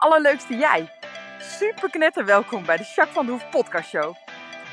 allerleukste 0.00 0.54
jij. 0.54 0.92
Super 1.38 1.90
knetter 1.90 2.24
welkom 2.24 2.64
bij 2.64 2.76
de 2.76 2.82
Jacques 2.82 3.14
van 3.14 3.26
de 3.26 3.32
Hoef 3.32 3.50
podcast 3.50 3.88
show. 3.88 4.14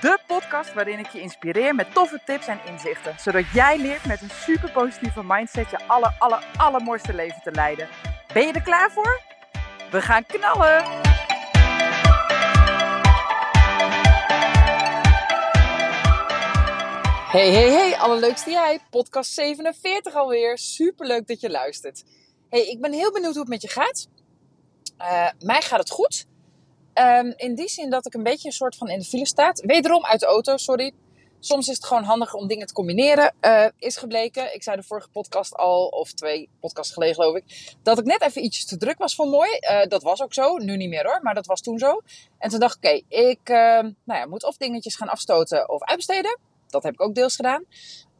De 0.01 0.19
podcast 0.27 0.73
waarin 0.73 0.99
ik 0.99 1.07
je 1.07 1.21
inspireer 1.21 1.75
met 1.75 1.93
toffe 1.93 2.21
tips 2.25 2.47
en 2.47 2.59
inzichten. 2.65 3.15
Zodat 3.19 3.43
jij 3.53 3.77
leert 3.77 4.05
met 4.05 4.21
een 4.21 4.29
super 4.29 4.71
positieve 4.71 5.23
mindset 5.23 5.69
je 5.69 5.87
aller, 5.87 6.15
aller, 6.19 6.45
allermooiste 6.57 7.13
leven 7.13 7.41
te 7.43 7.51
leiden. 7.51 7.87
Ben 8.33 8.47
je 8.47 8.53
er 8.53 8.61
klaar 8.61 8.91
voor? 8.91 9.21
We 9.91 10.01
gaan 10.01 10.25
knallen! 10.25 10.83
Hey, 17.31 17.51
hey, 17.51 17.71
hey, 17.71 17.97
allerleukste 17.97 18.51
jij. 18.51 18.79
Podcast 18.89 19.33
47 19.33 20.15
alweer. 20.15 20.57
Super 20.57 21.07
leuk 21.07 21.27
dat 21.27 21.39
je 21.39 21.49
luistert. 21.49 22.03
Hey, 22.49 22.67
ik 22.67 22.81
ben 22.81 22.93
heel 22.93 23.11
benieuwd 23.11 23.31
hoe 23.31 23.41
het 23.41 23.49
met 23.49 23.61
je 23.61 23.67
gaat. 23.67 24.07
Uh, 24.99 25.29
mij 25.39 25.61
gaat 25.61 25.79
het 25.79 25.89
goed. 25.89 26.25
Um, 26.93 27.33
in 27.35 27.55
die 27.55 27.69
zin 27.69 27.89
dat 27.89 28.05
ik 28.05 28.13
een 28.13 28.23
beetje 28.23 28.47
een 28.47 28.53
soort 28.53 28.75
van 28.75 28.89
in 28.89 28.99
de 28.99 29.05
file 29.05 29.27
sta. 29.27 29.51
Wederom 29.53 30.05
uit 30.05 30.19
de 30.19 30.25
auto, 30.25 30.57
sorry. 30.57 30.91
Soms 31.39 31.67
is 31.67 31.75
het 31.75 31.85
gewoon 31.85 32.03
handig 32.03 32.33
om 32.33 32.47
dingen 32.47 32.67
te 32.67 32.73
combineren. 32.73 33.33
Uh, 33.41 33.65
is 33.77 33.97
gebleken, 33.97 34.53
ik 34.53 34.63
zei 34.63 34.75
de 34.75 34.83
vorige 34.83 35.09
podcast 35.09 35.55
al, 35.55 35.87
of 35.87 36.13
twee 36.13 36.49
podcasts 36.59 36.93
geleden 36.93 37.15
geloof 37.15 37.35
ik, 37.35 37.75
dat 37.83 37.99
ik 37.99 38.05
net 38.05 38.21
even 38.21 38.43
ietsjes 38.43 38.65
te 38.65 38.77
druk 38.77 38.97
was 38.97 39.15
voor 39.15 39.27
mooi. 39.27 39.49
Uh, 39.59 39.85
dat 39.85 40.03
was 40.03 40.21
ook 40.21 40.33
zo, 40.33 40.57
nu 40.57 40.77
niet 40.77 40.89
meer 40.89 41.05
hoor, 41.05 41.19
maar 41.21 41.33
dat 41.33 41.45
was 41.45 41.61
toen 41.61 41.79
zo. 41.79 42.01
En 42.37 42.49
toen 42.49 42.59
dacht 42.59 42.77
ik, 42.81 42.89
oké, 42.89 43.15
ik 43.17 43.39
nou 43.47 44.19
ja, 44.19 44.25
moet 44.25 44.43
of 44.43 44.57
dingetjes 44.57 44.95
gaan 44.95 45.09
afstoten 45.09 45.69
of 45.69 45.83
uitbesteden. 45.83 46.39
Dat 46.67 46.83
heb 46.83 46.93
ik 46.93 47.01
ook 47.01 47.15
deels 47.15 47.35
gedaan. 47.35 47.65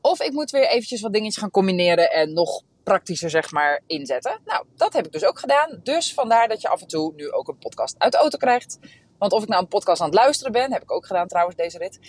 Of 0.02 0.21
ik 0.21 0.32
moet 0.32 0.52
weer 0.52 0.68
eventjes 0.68 1.02
wat 1.02 1.13
dingetjes 1.13 1.41
gaan 1.41 1.52
combineren 1.52 2.12
en 2.12 2.34
nog 2.34 2.62
praktischer 2.88 3.30
zeg 3.30 3.52
maar 3.52 3.82
inzetten. 3.88 4.40
Nou, 4.46 4.66
dat 4.76 4.93
heb 4.93 5.05
ik 5.05 5.12
dus 5.12 5.26
ook 5.26 5.40
gedaan. 5.40 5.80
Dus 5.84 6.13
vandaar 6.13 6.48
dat 6.48 6.62
je 6.62 6.68
af 6.68 6.82
en 6.82 6.88
toe 6.88 7.13
nu 7.16 7.32
ook 7.32 7.48
een 7.48 7.57
podcast 7.57 7.96
uit 7.98 8.12
de 8.12 8.18
auto 8.18 8.38
krijgt. 8.38 8.79
Want 9.18 9.32
of 9.32 9.41
ik 9.44 9.49
nou 9.49 9.62
een 9.62 9.68
podcast 9.68 10.02
aan 10.02 10.07
het 10.07 10.16
luisteren 10.16 10.52
ben, 10.52 10.71
heb 10.74 10.82
ik 10.82 10.91
ook 10.91 11.05
gedaan 11.05 11.27
trouwens 11.27 11.57
deze 11.57 11.77
rit. 11.77 11.99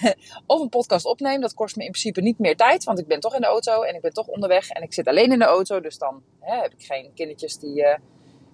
of 0.46 0.60
een 0.60 0.68
podcast 0.68 1.04
opneem, 1.04 1.40
dat 1.40 1.54
kost 1.54 1.76
me 1.76 1.84
in 1.84 1.90
principe 1.90 2.20
niet 2.20 2.38
meer 2.38 2.56
tijd. 2.56 2.84
Want 2.84 2.98
ik 2.98 3.06
ben 3.06 3.20
toch 3.20 3.34
in 3.34 3.40
de 3.40 3.46
auto 3.46 3.82
en 3.82 3.94
ik 3.94 4.00
ben 4.00 4.12
toch 4.12 4.26
onderweg 4.26 4.68
en 4.70 4.82
ik 4.82 4.94
zit 4.94 5.06
alleen 5.06 5.32
in 5.32 5.38
de 5.38 5.44
auto. 5.44 5.80
Dus 5.80 5.98
dan 5.98 6.22
hè, 6.40 6.60
heb 6.60 6.72
ik 6.72 6.84
geen 6.84 7.12
kindertjes 7.14 7.58
die 7.58 7.80
uh, 7.80 7.96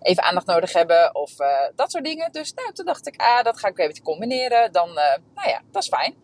even 0.01 0.23
aandacht 0.23 0.47
nodig 0.47 0.73
hebben 0.73 1.15
of 1.15 1.41
uh, 1.41 1.49
dat 1.75 1.91
soort 1.91 2.05
dingen. 2.05 2.33
Dus 2.33 2.53
nou, 2.53 2.73
toen 2.73 2.87
dacht 2.87 3.07
ik, 3.07 3.17
ah, 3.17 3.45
dat 3.45 3.59
ga 3.59 3.69
ik 3.69 3.79
even 3.79 4.03
combineren. 4.03 4.73
Dan, 4.73 4.89
uh, 4.89 5.17
nou 5.35 5.49
ja, 5.49 5.63
dat 5.71 5.83
is 5.83 5.89
fijn. 5.89 6.15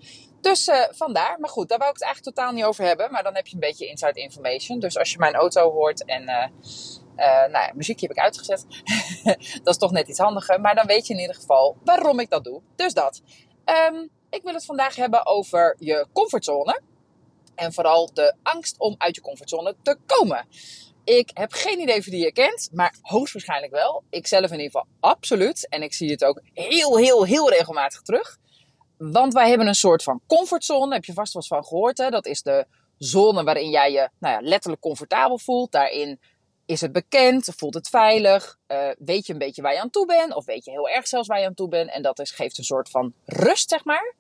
Dus 0.41 0.71
vandaar. 0.91 1.41
Maar 1.41 1.51
goed, 1.51 1.69
daar 1.69 1.79
wou 1.79 1.91
ik 1.91 1.97
het 1.97 2.07
eigenlijk 2.07 2.37
totaal 2.37 2.53
niet 2.53 2.65
over 2.65 2.85
hebben. 2.85 3.11
Maar 3.11 3.23
dan 3.23 3.35
heb 3.35 3.47
je 3.47 3.55
een 3.55 3.61
beetje 3.61 3.89
inside 3.89 4.21
information. 4.21 4.79
Dus 4.79 4.99
als 4.99 5.11
je 5.13 5.19
mijn 5.19 5.35
auto 5.35 5.71
hoort 5.71 6.05
en 6.05 6.23
uh, 6.23 6.47
nou 7.27 7.51
ja, 7.51 7.71
muziekje 7.75 8.07
heb 8.07 8.17
ik 8.17 8.23
uitgezet. 8.23 8.67
dat 9.65 9.75
is 9.75 9.77
toch 9.77 9.91
net 9.91 10.09
iets 10.09 10.19
handiger. 10.19 10.61
Maar 10.61 10.75
dan 10.75 10.87
weet 10.87 11.07
je 11.07 11.15
in 11.15 11.21
ieder 11.21 11.35
geval 11.35 11.77
waarom 11.85 12.21
ik 12.21 12.31
dat 12.31 12.45
doe. 12.45 12.61
Dus 12.77 12.95
dat. 12.95 13.23
Um, 13.93 14.11
ik 14.31 14.43
wil 14.43 14.55
het 14.55 14.65
vandaag 14.65 14.97
hebben 14.97 15.27
over 15.27 15.77
je 15.79 16.07
comfortzone. 16.13 16.81
En 17.55 17.73
vooral 17.73 18.11
de 18.15 18.35
angst 18.43 18.79
om 18.79 18.95
uit 18.99 19.15
je 19.15 19.21
comfortzone 19.21 19.77
te 19.83 19.97
komen. 20.07 20.47
Ik 21.05 21.31
heb 21.35 21.53
geen 21.53 21.81
idee 21.81 21.99
of 21.99 22.05
die 22.05 22.25
je 22.25 22.33
kent, 22.33 22.69
maar 22.73 22.95
hoogstwaarschijnlijk 23.01 23.73
wel. 23.73 24.03
Ik 24.11 24.27
zelf 24.27 24.51
in 24.51 24.61
ieder 24.61 24.67
geval 24.67 24.87
absoluut. 25.01 25.69
En 25.69 25.83
ik 25.83 25.95
zie 25.95 26.11
het 26.11 26.25
ook 26.25 26.41
heel, 26.53 26.97
heel, 26.97 27.25
heel 27.25 27.51
regelmatig 27.51 28.03
terug. 28.03 28.39
Want 29.01 29.33
wij 29.33 29.49
hebben 29.49 29.67
een 29.67 29.75
soort 29.75 30.03
van 30.03 30.21
comfortzone, 30.27 30.95
heb 30.95 31.05
je 31.05 31.13
vast 31.13 31.33
wel 31.33 31.43
eens 31.43 31.53
van 31.53 31.65
gehoord. 31.65 31.99
Hè? 31.99 32.11
Dat 32.11 32.27
is 32.27 32.43
de 32.43 32.67
zone 32.99 33.45
waarin 33.45 33.71
jij 33.71 33.93
je 33.93 34.09
nou 34.19 34.35
ja, 34.35 34.49
letterlijk 34.49 34.83
comfortabel 34.83 35.39
voelt. 35.39 35.73
Daarin 35.73 36.21
is 36.67 36.81
het 36.81 36.93
bekend, 36.93 37.53
voelt 37.57 37.75
het 37.75 37.89
veilig, 37.89 38.59
uh, 38.69 38.89
weet 38.99 39.27
je 39.27 39.33
een 39.33 39.39
beetje 39.39 39.63
waar 39.63 39.73
je 39.73 39.81
aan 39.81 39.91
toe 39.91 40.07
bent. 40.07 40.35
Of 40.35 40.45
weet 40.45 40.65
je 40.65 40.71
heel 40.71 40.89
erg 40.89 41.09
zelfs 41.09 41.29
waar 41.29 41.41
je 41.41 41.47
aan 41.47 41.55
toe 41.55 41.69
bent. 41.69 41.91
En 41.91 42.03
dat 42.03 42.19
is, 42.19 42.31
geeft 42.31 42.59
een 42.59 42.65
soort 42.65 42.91
van 42.91 43.13
rust, 43.25 43.69
zeg 43.69 43.85
maar. 43.85 44.15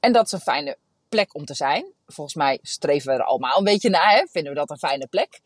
En 0.00 0.12
dat 0.12 0.26
is 0.26 0.32
een 0.32 0.40
fijne 0.40 0.76
plek 1.08 1.34
om 1.34 1.44
te 1.44 1.54
zijn. 1.54 1.92
Volgens 2.06 2.36
mij 2.36 2.58
streven 2.62 3.12
we 3.12 3.18
er 3.18 3.24
allemaal 3.24 3.58
een 3.58 3.64
beetje 3.64 3.90
naar. 3.90 4.10
Hè? 4.10 4.26
Vinden 4.30 4.52
we 4.52 4.58
dat 4.58 4.70
een 4.70 4.78
fijne 4.78 5.06
plek? 5.06 5.40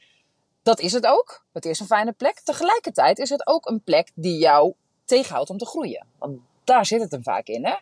Dat 0.63 0.81
is 0.81 0.93
het 0.93 1.07
ook. 1.07 1.45
Het 1.53 1.65
is 1.65 1.81
een 1.81 1.87
fijne 1.87 2.13
plek. 2.13 2.41
Tegelijkertijd 2.41 3.19
is 3.19 3.31
het 3.31 3.47
ook 3.47 3.69
een 3.69 3.83
plek 3.83 4.11
die 4.15 4.39
jou 4.39 4.75
tegenhoudt 5.05 5.51
om 5.51 5.59
te 5.59 5.67
groeien. 5.67 6.07
Want 6.19 6.39
daar 6.65 6.87
zit 6.87 7.01
het 7.01 7.11
hem 7.11 7.23
vaak 7.23 7.47
in. 7.47 7.67
Hè? 7.67 7.75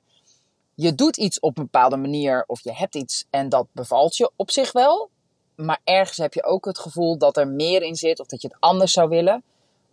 Je 0.81 0.95
doet 0.95 1.17
iets 1.17 1.41
op 1.41 1.59
een 1.59 1.63
bepaalde 1.63 1.97
manier 1.97 2.45
of 2.47 2.63
je 2.63 2.73
hebt 2.73 2.95
iets 2.95 3.25
en 3.31 3.49
dat 3.49 3.67
bevalt 3.73 4.17
je 4.17 4.31
op 4.37 4.51
zich 4.51 4.73
wel. 4.73 5.11
Maar 5.55 5.81
ergens 5.85 6.17
heb 6.17 6.35
je 6.35 6.45
ook 6.45 6.65
het 6.65 6.79
gevoel 6.79 7.19
dat 7.19 7.37
er 7.37 7.49
meer 7.49 7.83
in 7.83 7.95
zit 7.95 8.21
of 8.21 8.27
dat 8.27 8.43
je 8.43 8.49
het 8.49 8.57
anders 8.61 8.93
zou 8.93 9.09
willen. 9.09 9.43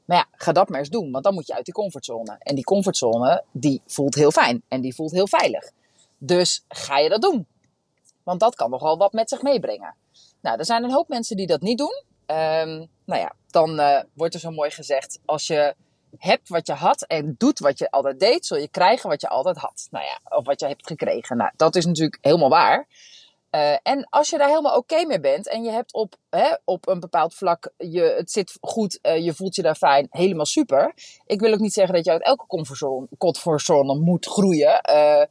Maar 0.06 0.18
ja, 0.18 0.28
ga 0.32 0.52
dat 0.52 0.70
maar 0.70 0.80
eens 0.80 0.90
doen, 0.90 1.12
want 1.12 1.24
dan 1.24 1.34
moet 1.34 1.48
je 1.48 1.56
uit 1.56 1.66
die 1.66 1.74
comfortzone. 1.74 2.36
En 2.40 2.56
die 2.56 2.64
comfortzone, 2.64 3.44
die 3.52 3.82
voelt 3.86 4.16
heel 4.16 4.32
fijn 4.32 4.64
en 4.68 4.82
die 4.82 4.96
voelt 4.96 5.12
heel 5.12 5.28
veilig. 5.28 5.72
Dus 6.18 6.64
ga 6.68 6.98
je 6.98 7.10
dat 7.10 7.22
doen? 7.22 7.48
Want 8.24 8.40
dat 8.40 8.56
kan 8.56 8.70
nogal 8.70 8.98
wat 8.98 9.14
met 9.14 9.30
zich 9.30 9.42
meebrengen. 9.42 9.96
Nou, 10.42 10.58
er 10.58 10.66
zijn 10.66 10.84
een 10.84 10.92
hoop 10.92 11.08
mensen 11.08 11.38
die 11.38 11.48
dat 11.48 11.62
niet 11.62 11.78
doen. 11.78 12.04
Um, 12.26 12.88
nou 13.06 13.22
ja, 13.22 13.36
dan 13.48 13.80
uh, 13.80 14.02
wordt 14.14 14.34
er 14.34 14.40
zo 14.40 14.52
mooi 14.52 14.70
gezegd: 14.72 15.20
als 15.26 15.48
je 15.48 15.76
hebt 16.18 16.50
wat 16.50 16.68
je 16.68 16.74
had 16.74 17.02
en 17.02 17.36
doet 17.38 17.60
wat 17.60 17.80
je 17.80 17.92
altijd 17.92 18.20
deed, 18.20 18.46
zul 18.46 18.58
je 18.58 18.68
krijgen 18.68 19.10
wat 19.10 19.22
je 19.22 19.30
altijd 19.30 19.58
had. 19.58 19.88
Nou 19.92 20.06
ja, 20.06 20.38
of 20.38 20.46
wat 20.46 20.60
je 20.60 20.68
hebt 20.68 20.88
gekregen. 20.88 21.38
Nou, 21.38 21.52
dat 21.56 21.76
is 21.76 21.86
natuurlijk 21.86 22.18
helemaal 22.22 22.50
waar. 22.50 22.88
Uh, 23.56 23.76
en 23.84 24.08
als 24.10 24.30
je 24.30 24.38
daar 24.38 24.50
helemaal 24.50 24.78
oké 24.78 25.06
mee 25.06 25.20
bent 25.20 25.50
en 25.50 25.64
je 25.64 25.72
hebt 25.72 25.94
op, 25.94 26.16
hè, 26.30 26.54
op 26.66 26.88
een 26.88 27.00
bepaald 27.00 27.36
vlak, 27.36 27.72
je, 27.78 28.02
het 28.18 28.32
zit 28.32 28.58
goed, 28.62 29.00
uh, 29.02 29.18
je 29.18 29.34
voelt 29.34 29.56
je 29.56 29.62
daar 29.62 29.76
fijn, 29.76 30.08
helemaal 30.10 30.46
super. 30.46 30.94
Ik 31.26 31.40
wil 31.40 31.54
ook 31.54 31.60
niet 31.60 31.74
zeggen 31.74 31.96
dat 31.96 32.06
je 32.06 32.12
uit 32.12 32.24
elke 32.24 32.46
comfortzone 33.18 34.00
moet 34.00 34.26
groeien. 34.26 34.82
Uh, 34.90 35.24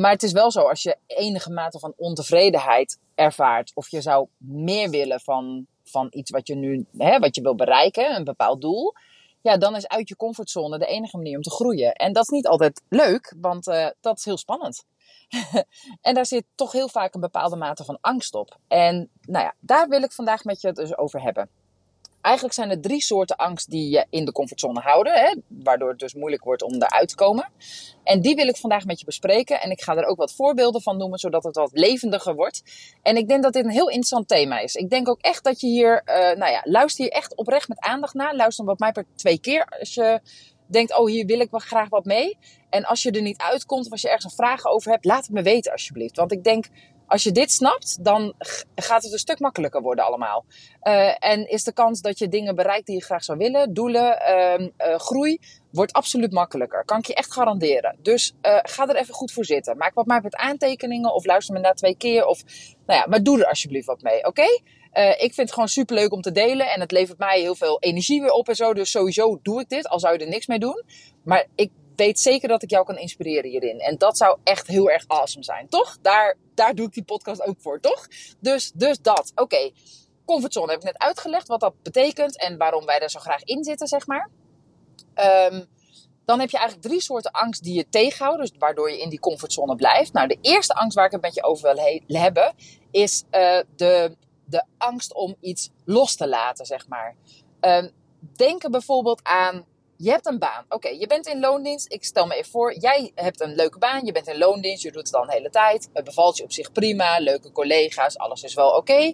maar 0.00 0.10
het 0.10 0.22
is 0.22 0.32
wel 0.32 0.50
zo, 0.50 0.60
als 0.60 0.82
je 0.82 0.96
enige 1.06 1.50
mate 1.50 1.78
van 1.78 1.92
ontevredenheid 1.96 2.98
ervaart, 3.14 3.72
of 3.74 3.88
je 3.88 4.00
zou 4.00 4.26
meer 4.38 4.90
willen 4.90 5.20
van, 5.20 5.66
van 5.84 6.06
iets 6.10 6.30
wat 6.30 6.46
je 6.46 6.54
nu, 6.54 6.86
hè, 6.96 7.18
wat 7.18 7.34
je 7.34 7.42
wil 7.42 7.54
bereiken, 7.54 8.14
een 8.14 8.24
bepaald 8.24 8.60
doel, 8.60 8.94
ja, 9.42 9.56
dan 9.56 9.76
is 9.76 9.88
uit 9.88 10.08
je 10.08 10.16
comfortzone 10.16 10.78
de 10.78 10.86
enige 10.86 11.16
manier 11.16 11.36
om 11.36 11.42
te 11.42 11.50
groeien. 11.50 11.92
En 11.92 12.12
dat 12.12 12.22
is 12.22 12.28
niet 12.28 12.46
altijd 12.46 12.82
leuk, 12.88 13.34
want 13.40 13.66
uh, 13.66 13.86
dat 14.00 14.18
is 14.18 14.24
heel 14.24 14.38
spannend. 14.38 14.84
en 16.00 16.14
daar 16.14 16.26
zit 16.26 16.44
toch 16.54 16.72
heel 16.72 16.88
vaak 16.88 17.14
een 17.14 17.20
bepaalde 17.20 17.56
mate 17.56 17.84
van 17.84 17.98
angst 18.00 18.34
op. 18.34 18.56
En 18.68 19.10
nou 19.20 19.44
ja, 19.44 19.54
daar 19.60 19.88
wil 19.88 20.02
ik 20.02 20.12
vandaag 20.12 20.44
met 20.44 20.60
je 20.60 20.66
het 20.66 20.76
dus 20.76 20.96
over 20.96 21.22
hebben. 21.22 21.48
Eigenlijk 22.20 22.54
zijn 22.54 22.70
er 22.70 22.80
drie 22.80 23.02
soorten 23.02 23.36
angst 23.36 23.70
die 23.70 23.90
je 23.90 24.06
in 24.10 24.24
de 24.24 24.32
comfortzone 24.32 24.80
houden, 24.80 25.12
hè, 25.12 25.34
waardoor 25.48 25.88
het 25.88 25.98
dus 25.98 26.14
moeilijk 26.14 26.44
wordt 26.44 26.62
om 26.62 26.72
eruit 26.72 27.08
te 27.08 27.14
komen. 27.14 27.48
En 28.04 28.20
die 28.20 28.34
wil 28.34 28.48
ik 28.48 28.56
vandaag 28.56 28.84
met 28.84 28.98
je 28.98 29.04
bespreken. 29.04 29.60
En 29.60 29.70
ik 29.70 29.82
ga 29.82 29.96
er 29.96 30.04
ook 30.04 30.16
wat 30.16 30.34
voorbeelden 30.34 30.82
van 30.82 30.96
noemen, 30.96 31.18
zodat 31.18 31.44
het 31.44 31.56
wat 31.56 31.70
levendiger 31.72 32.34
wordt. 32.34 32.62
En 33.02 33.16
ik 33.16 33.28
denk 33.28 33.42
dat 33.42 33.52
dit 33.52 33.64
een 33.64 33.70
heel 33.70 33.88
interessant 33.88 34.28
thema 34.28 34.58
is. 34.58 34.74
Ik 34.74 34.90
denk 34.90 35.08
ook 35.08 35.20
echt 35.20 35.44
dat 35.44 35.60
je 35.60 35.66
hier, 35.66 36.02
uh, 36.06 36.14
nou 36.14 36.52
ja, 36.52 36.60
luister 36.64 37.04
hier 37.04 37.12
echt 37.12 37.36
oprecht 37.36 37.68
met 37.68 37.80
aandacht 37.80 38.14
naar. 38.14 38.34
Luister 38.34 38.64
wat 38.64 38.78
mij 38.78 38.92
per 38.92 39.06
twee 39.14 39.40
keer 39.40 39.64
als 39.78 39.94
je 39.94 40.20
denkt, 40.66 40.98
oh 40.98 41.06
hier 41.06 41.26
wil 41.26 41.40
ik 41.40 41.50
wel 41.50 41.60
graag 41.60 41.88
wat 41.88 42.04
mee. 42.04 42.38
En 42.70 42.84
als 42.84 43.02
je 43.02 43.10
er 43.10 43.22
niet 43.22 43.40
uitkomt 43.40 43.86
of 43.86 43.92
als 43.92 44.02
je 44.02 44.08
ergens 44.08 44.24
een 44.24 44.44
vraag 44.44 44.64
over 44.64 44.90
hebt, 44.90 45.04
laat 45.04 45.22
het 45.22 45.34
me 45.34 45.42
weten 45.42 45.72
alsjeblieft. 45.72 46.16
Want 46.16 46.32
ik 46.32 46.44
denk 46.44 46.66
als 47.12 47.22
je 47.22 47.32
dit 47.32 47.52
snapt, 47.52 48.04
dan 48.04 48.34
gaat 48.74 49.02
het 49.02 49.12
een 49.12 49.18
stuk 49.18 49.38
makkelijker 49.38 49.82
worden 49.82 50.04
allemaal. 50.04 50.44
Uh, 50.82 51.24
en 51.24 51.48
is 51.48 51.64
de 51.64 51.72
kans 51.72 52.00
dat 52.00 52.18
je 52.18 52.28
dingen 52.28 52.54
bereikt 52.54 52.86
die 52.86 52.96
je 52.96 53.02
graag 53.02 53.24
zou 53.24 53.38
willen, 53.38 53.74
doelen, 53.74 54.22
uh, 54.28 54.58
uh, 54.58 54.98
groei, 54.98 55.38
wordt 55.70 55.92
absoluut 55.92 56.32
makkelijker. 56.32 56.84
Kan 56.84 56.98
ik 56.98 57.06
je 57.06 57.14
echt 57.14 57.32
garanderen. 57.32 57.96
Dus 58.02 58.34
uh, 58.42 58.58
ga 58.62 58.88
er 58.88 58.96
even 58.96 59.14
goed 59.14 59.32
voor 59.32 59.44
zitten. 59.44 59.76
Maak 59.76 59.94
wat 59.94 60.06
mij 60.06 60.20
met 60.22 60.36
aantekeningen 60.36 61.14
of 61.14 61.24
luister 61.24 61.54
me 61.54 61.60
na 61.60 61.72
twee 61.72 61.96
keer. 61.96 62.26
Of, 62.26 62.42
nou 62.86 63.00
ja, 63.00 63.06
maar 63.08 63.22
doe 63.22 63.38
er 63.38 63.48
alsjeblieft 63.48 63.86
wat 63.86 64.02
mee, 64.02 64.26
oké? 64.26 64.46
Ik 65.16 65.34
vind 65.34 65.36
het 65.36 65.52
gewoon 65.52 65.68
super 65.68 65.96
leuk 65.96 66.12
om 66.12 66.20
te 66.20 66.32
delen 66.32 66.70
en 66.70 66.80
het 66.80 66.90
levert 66.90 67.18
mij 67.18 67.40
heel 67.40 67.54
veel 67.54 67.80
energie 67.80 68.20
weer 68.20 68.32
op 68.32 68.48
en 68.48 68.54
zo. 68.54 68.74
Dus 68.74 68.90
sowieso 68.90 69.38
doe 69.42 69.60
ik 69.60 69.68
dit, 69.68 69.88
al 69.88 70.00
zou 70.00 70.12
je 70.12 70.24
er 70.24 70.30
niks 70.30 70.46
mee 70.46 70.58
doen. 70.58 70.82
Maar 71.24 71.46
ik 71.54 71.70
weet 71.96 72.20
zeker 72.20 72.48
dat 72.48 72.62
ik 72.62 72.70
jou 72.70 72.84
kan 72.84 72.98
inspireren 72.98 73.50
hierin. 73.50 73.78
En 73.80 73.98
dat 73.98 74.16
zou 74.16 74.38
echt 74.44 74.66
heel 74.66 74.90
erg 74.90 75.04
awesome 75.06 75.44
zijn, 75.44 75.68
toch? 75.68 75.98
Daar, 76.02 76.36
daar 76.54 76.74
doe 76.74 76.86
ik 76.86 76.92
die 76.92 77.04
podcast 77.04 77.42
ook 77.42 77.60
voor, 77.60 77.80
toch? 77.80 78.08
Dus, 78.40 78.72
dus 78.74 78.98
dat. 78.98 79.32
Oké, 79.34 79.70
comfortzone 80.24 80.70
heb 80.70 80.80
ik 80.80 80.84
net 80.84 80.98
uitgelegd 80.98 81.48
wat 81.48 81.60
dat 81.60 81.82
betekent 81.82 82.38
en 82.38 82.56
waarom 82.56 82.84
wij 82.84 82.98
er 82.98 83.10
zo 83.10 83.20
graag 83.20 83.42
in 83.42 83.64
zitten, 83.64 83.86
zeg 83.86 84.06
maar. 84.06 84.30
Um, 85.50 85.66
dan 86.24 86.40
heb 86.40 86.50
je 86.50 86.56
eigenlijk 86.56 86.88
drie 86.88 87.02
soorten 87.02 87.30
angst 87.30 87.62
die 87.62 87.74
je 87.74 87.88
tegenhouden, 87.88 88.46
dus 88.46 88.58
waardoor 88.58 88.90
je 88.90 89.00
in 89.00 89.08
die 89.08 89.20
comfortzone 89.20 89.74
blijft. 89.74 90.12
Nou, 90.12 90.28
de 90.28 90.38
eerste 90.40 90.74
angst 90.74 90.96
waar 90.96 91.06
ik 91.06 91.12
het 91.12 91.20
met 91.20 91.34
je 91.34 91.42
over 91.42 91.74
wil 91.74 91.84
hebben, 92.06 92.54
is 92.90 93.24
uh, 93.30 93.60
de, 93.76 94.16
de 94.44 94.64
angst 94.78 95.14
om 95.14 95.36
iets 95.40 95.70
los 95.84 96.16
te 96.16 96.28
laten, 96.28 96.66
zeg 96.66 96.88
maar. 96.88 97.16
Um, 97.60 97.90
denk 98.36 98.62
er 98.64 98.70
bijvoorbeeld 98.70 99.20
aan 99.22 99.64
je 100.02 100.10
hebt 100.10 100.26
een 100.26 100.38
baan. 100.38 100.64
Oké, 100.68 100.88
je 100.88 101.06
bent 101.06 101.26
in 101.26 101.40
loondienst. 101.40 101.92
Ik 101.92 102.04
stel 102.04 102.26
me 102.26 102.34
even 102.34 102.50
voor, 102.50 102.78
jij 102.78 103.12
hebt 103.14 103.40
een 103.40 103.54
leuke 103.54 103.78
baan. 103.78 104.04
Je 104.04 104.12
bent 104.12 104.28
in 104.28 104.38
loondienst, 104.38 104.82
je 104.82 104.92
doet 104.92 105.02
het 105.02 105.12
dan 105.12 105.26
de 105.26 105.32
hele 105.32 105.50
tijd. 105.50 105.88
Het 105.92 106.04
bevalt 106.04 106.36
je 106.36 106.42
op 106.42 106.52
zich 106.52 106.72
prima, 106.72 107.18
leuke 107.18 107.52
collega's, 107.52 108.18
alles 108.18 108.42
is 108.42 108.54
wel 108.54 108.70
oké. 108.76 109.12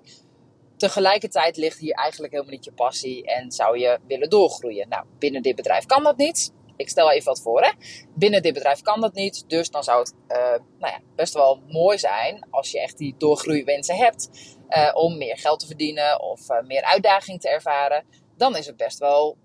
Tegelijkertijd 0.76 1.56
ligt 1.56 1.78
hier 1.78 1.94
eigenlijk 1.94 2.32
helemaal 2.32 2.54
niet 2.54 2.64
je 2.64 2.72
passie 2.72 3.26
en 3.26 3.52
zou 3.52 3.78
je 3.78 3.98
willen 4.06 4.30
doorgroeien. 4.30 4.88
Nou, 4.88 5.04
binnen 5.18 5.42
dit 5.42 5.56
bedrijf 5.56 5.86
kan 5.86 6.02
dat 6.02 6.16
niet. 6.16 6.52
ik 6.76 6.88
stel 6.88 7.10
even 7.10 7.26
wat 7.26 7.40
voor. 7.40 7.62
Hè? 7.62 7.70
Binnen 8.14 8.42
dit 8.42 8.54
bedrijf 8.54 8.82
kan 8.82 9.00
dat 9.00 9.14
niet. 9.14 9.44
Dus 9.48 9.70
dan 9.70 9.84
zou 9.84 9.98
het 9.98 10.14
uh, 10.28 10.38
nou 10.78 10.92
ja, 10.92 11.00
best 11.16 11.34
wel 11.34 11.62
mooi 11.66 11.98
zijn 11.98 12.46
als 12.50 12.70
je 12.70 12.80
echt 12.80 12.98
die 12.98 13.14
doorgroeiwensen 13.18 13.96
hebt. 13.96 14.30
Uh, 14.68 14.90
om 14.94 15.18
meer 15.18 15.38
geld 15.38 15.60
te 15.60 15.66
verdienen 15.66 16.20
of 16.22 16.50
uh, 16.50 16.60
meer 16.60 16.82
uitdaging 16.82 17.40
te 17.40 17.48
ervaren. 17.48 18.04
Dan 18.36 18.56
is 18.56 18.66
het 18.66 18.76
best 18.76 18.98
wel 18.98 19.36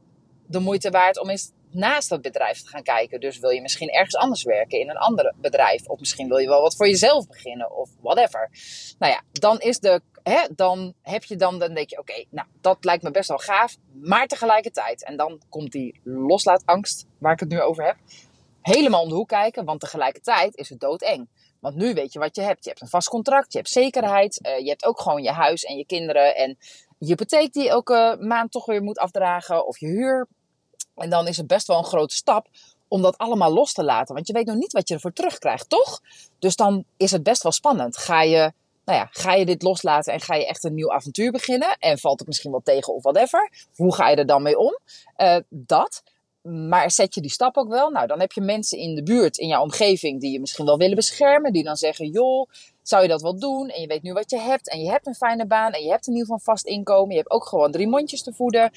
de 0.47 0.59
moeite 0.59 0.89
waard 0.89 1.19
om 1.19 1.29
eens 1.29 1.51
naast 1.73 2.09
dat 2.09 2.21
bedrijf 2.21 2.61
te 2.61 2.67
gaan 2.67 2.83
kijken. 2.83 3.19
Dus 3.19 3.39
wil 3.39 3.49
je 3.49 3.61
misschien 3.61 3.89
ergens 3.89 4.15
anders 4.15 4.43
werken 4.43 4.79
in 4.79 4.89
een 4.89 4.97
ander 4.97 5.33
bedrijf. 5.37 5.87
Of 5.87 5.99
misschien 5.99 6.27
wil 6.27 6.37
je 6.37 6.47
wel 6.47 6.61
wat 6.61 6.75
voor 6.75 6.87
jezelf 6.87 7.27
beginnen 7.27 7.75
of 7.75 7.89
whatever. 8.01 8.49
Nou 8.99 9.11
ja, 9.11 9.21
dan 9.31 9.59
is 9.59 9.79
de. 9.79 10.01
Hè, 10.23 10.39
dan 10.55 10.93
heb 11.01 11.23
je 11.23 11.35
dan, 11.35 11.59
dan 11.59 11.73
denk 11.73 11.89
je, 11.89 11.99
oké, 11.99 12.23
nou, 12.29 12.47
dat 12.61 12.77
lijkt 12.85 13.03
me 13.03 13.11
best 13.11 13.29
wel 13.29 13.37
gaaf. 13.37 13.75
Maar 13.93 14.27
tegelijkertijd, 14.27 15.03
en 15.03 15.17
dan 15.17 15.41
komt 15.49 15.71
die 15.71 15.99
loslaatangst, 16.03 17.05
waar 17.17 17.33
ik 17.33 17.39
het 17.39 17.49
nu 17.49 17.61
over 17.61 17.85
heb, 17.85 17.97
helemaal 18.61 19.01
om 19.01 19.09
de 19.09 19.15
hoek 19.15 19.27
kijken. 19.27 19.65
Want 19.65 19.79
tegelijkertijd 19.79 20.55
is 20.55 20.69
het 20.69 20.79
doodeng. 20.79 21.27
Want 21.59 21.75
nu 21.75 21.93
weet 21.93 22.13
je 22.13 22.19
wat 22.19 22.35
je 22.35 22.41
hebt. 22.41 22.63
Je 22.63 22.69
hebt 22.69 22.81
een 22.81 22.87
vast 22.87 23.09
contract, 23.09 23.51
je 23.51 23.57
hebt 23.57 23.69
zekerheid. 23.69 24.39
Uh, 24.45 24.59
je 24.59 24.69
hebt 24.69 24.85
ook 24.85 24.99
gewoon 24.99 25.23
je 25.23 25.31
huis 25.31 25.63
en 25.63 25.77
je 25.77 25.85
kinderen. 25.85 26.35
En 26.35 26.57
je 27.03 27.09
hypotheek 27.09 27.53
die 27.53 27.69
elke 27.69 28.17
maand 28.19 28.51
toch 28.51 28.65
weer 28.65 28.83
moet 28.83 28.97
afdragen. 28.97 29.67
Of 29.67 29.79
je 29.79 29.87
huur. 29.87 30.27
En 30.95 31.09
dan 31.09 31.27
is 31.27 31.37
het 31.37 31.47
best 31.47 31.67
wel 31.67 31.77
een 31.77 31.83
grote 31.83 32.15
stap 32.15 32.47
om 32.87 33.01
dat 33.01 33.17
allemaal 33.17 33.53
los 33.53 33.73
te 33.73 33.83
laten. 33.83 34.15
Want 34.15 34.27
je 34.27 34.33
weet 34.33 34.45
nog 34.45 34.55
niet 34.55 34.71
wat 34.71 34.87
je 34.87 34.93
ervoor 34.93 35.13
terugkrijgt, 35.13 35.69
toch? 35.69 36.01
Dus 36.39 36.55
dan 36.55 36.85
is 36.97 37.11
het 37.11 37.23
best 37.23 37.43
wel 37.43 37.51
spannend. 37.51 37.97
Ga 37.97 38.21
je, 38.21 38.51
nou 38.85 38.99
ja, 38.99 39.07
ga 39.11 39.33
je 39.33 39.45
dit 39.45 39.61
loslaten 39.61 40.13
en 40.13 40.19
ga 40.19 40.35
je 40.35 40.47
echt 40.47 40.63
een 40.63 40.73
nieuw 40.73 40.91
avontuur 40.91 41.31
beginnen? 41.31 41.77
En 41.79 41.97
valt 41.97 42.19
het 42.19 42.27
misschien 42.27 42.51
wel 42.51 42.61
tegen 42.63 42.93
of 42.93 43.03
whatever? 43.03 43.51
Hoe 43.75 43.95
ga 43.95 44.09
je 44.09 44.15
er 44.15 44.25
dan 44.25 44.41
mee 44.41 44.57
om? 44.57 44.79
Uh, 45.17 45.37
dat. 45.49 46.03
Maar 46.41 46.91
zet 46.91 47.15
je 47.15 47.21
die 47.21 47.31
stap 47.31 47.57
ook 47.57 47.69
wel? 47.69 47.89
Nou, 47.89 48.07
dan 48.07 48.19
heb 48.19 48.31
je 48.31 48.41
mensen 48.41 48.77
in 48.77 48.95
de 48.95 49.03
buurt, 49.03 49.37
in 49.37 49.47
jouw 49.47 49.61
omgeving, 49.61 50.21
die 50.21 50.31
je 50.31 50.39
misschien 50.39 50.65
wel 50.65 50.77
willen 50.77 50.95
beschermen. 50.95 51.53
Die 51.53 51.63
dan 51.63 51.75
zeggen, 51.75 52.09
joh, 52.09 52.49
zou 52.83 53.01
je 53.01 53.07
dat 53.07 53.21
wel 53.21 53.39
doen? 53.39 53.69
En 53.69 53.81
je 53.81 53.87
weet 53.87 54.03
nu 54.03 54.13
wat 54.13 54.29
je 54.29 54.39
hebt. 54.39 54.69
En 54.69 54.79
je 54.79 54.89
hebt 54.89 55.07
een 55.07 55.15
fijne 55.15 55.45
baan. 55.45 55.71
En 55.71 55.83
je 55.83 55.89
hebt 55.89 56.07
in 56.07 56.13
ieder 56.13 56.27
geval 56.27 56.53
vast 56.53 56.65
inkomen. 56.65 57.11
Je 57.11 57.17
hebt 57.17 57.31
ook 57.31 57.45
gewoon 57.45 57.71
drie 57.71 57.87
mondjes 57.87 58.23
te 58.23 58.33
voeden. 58.33 58.71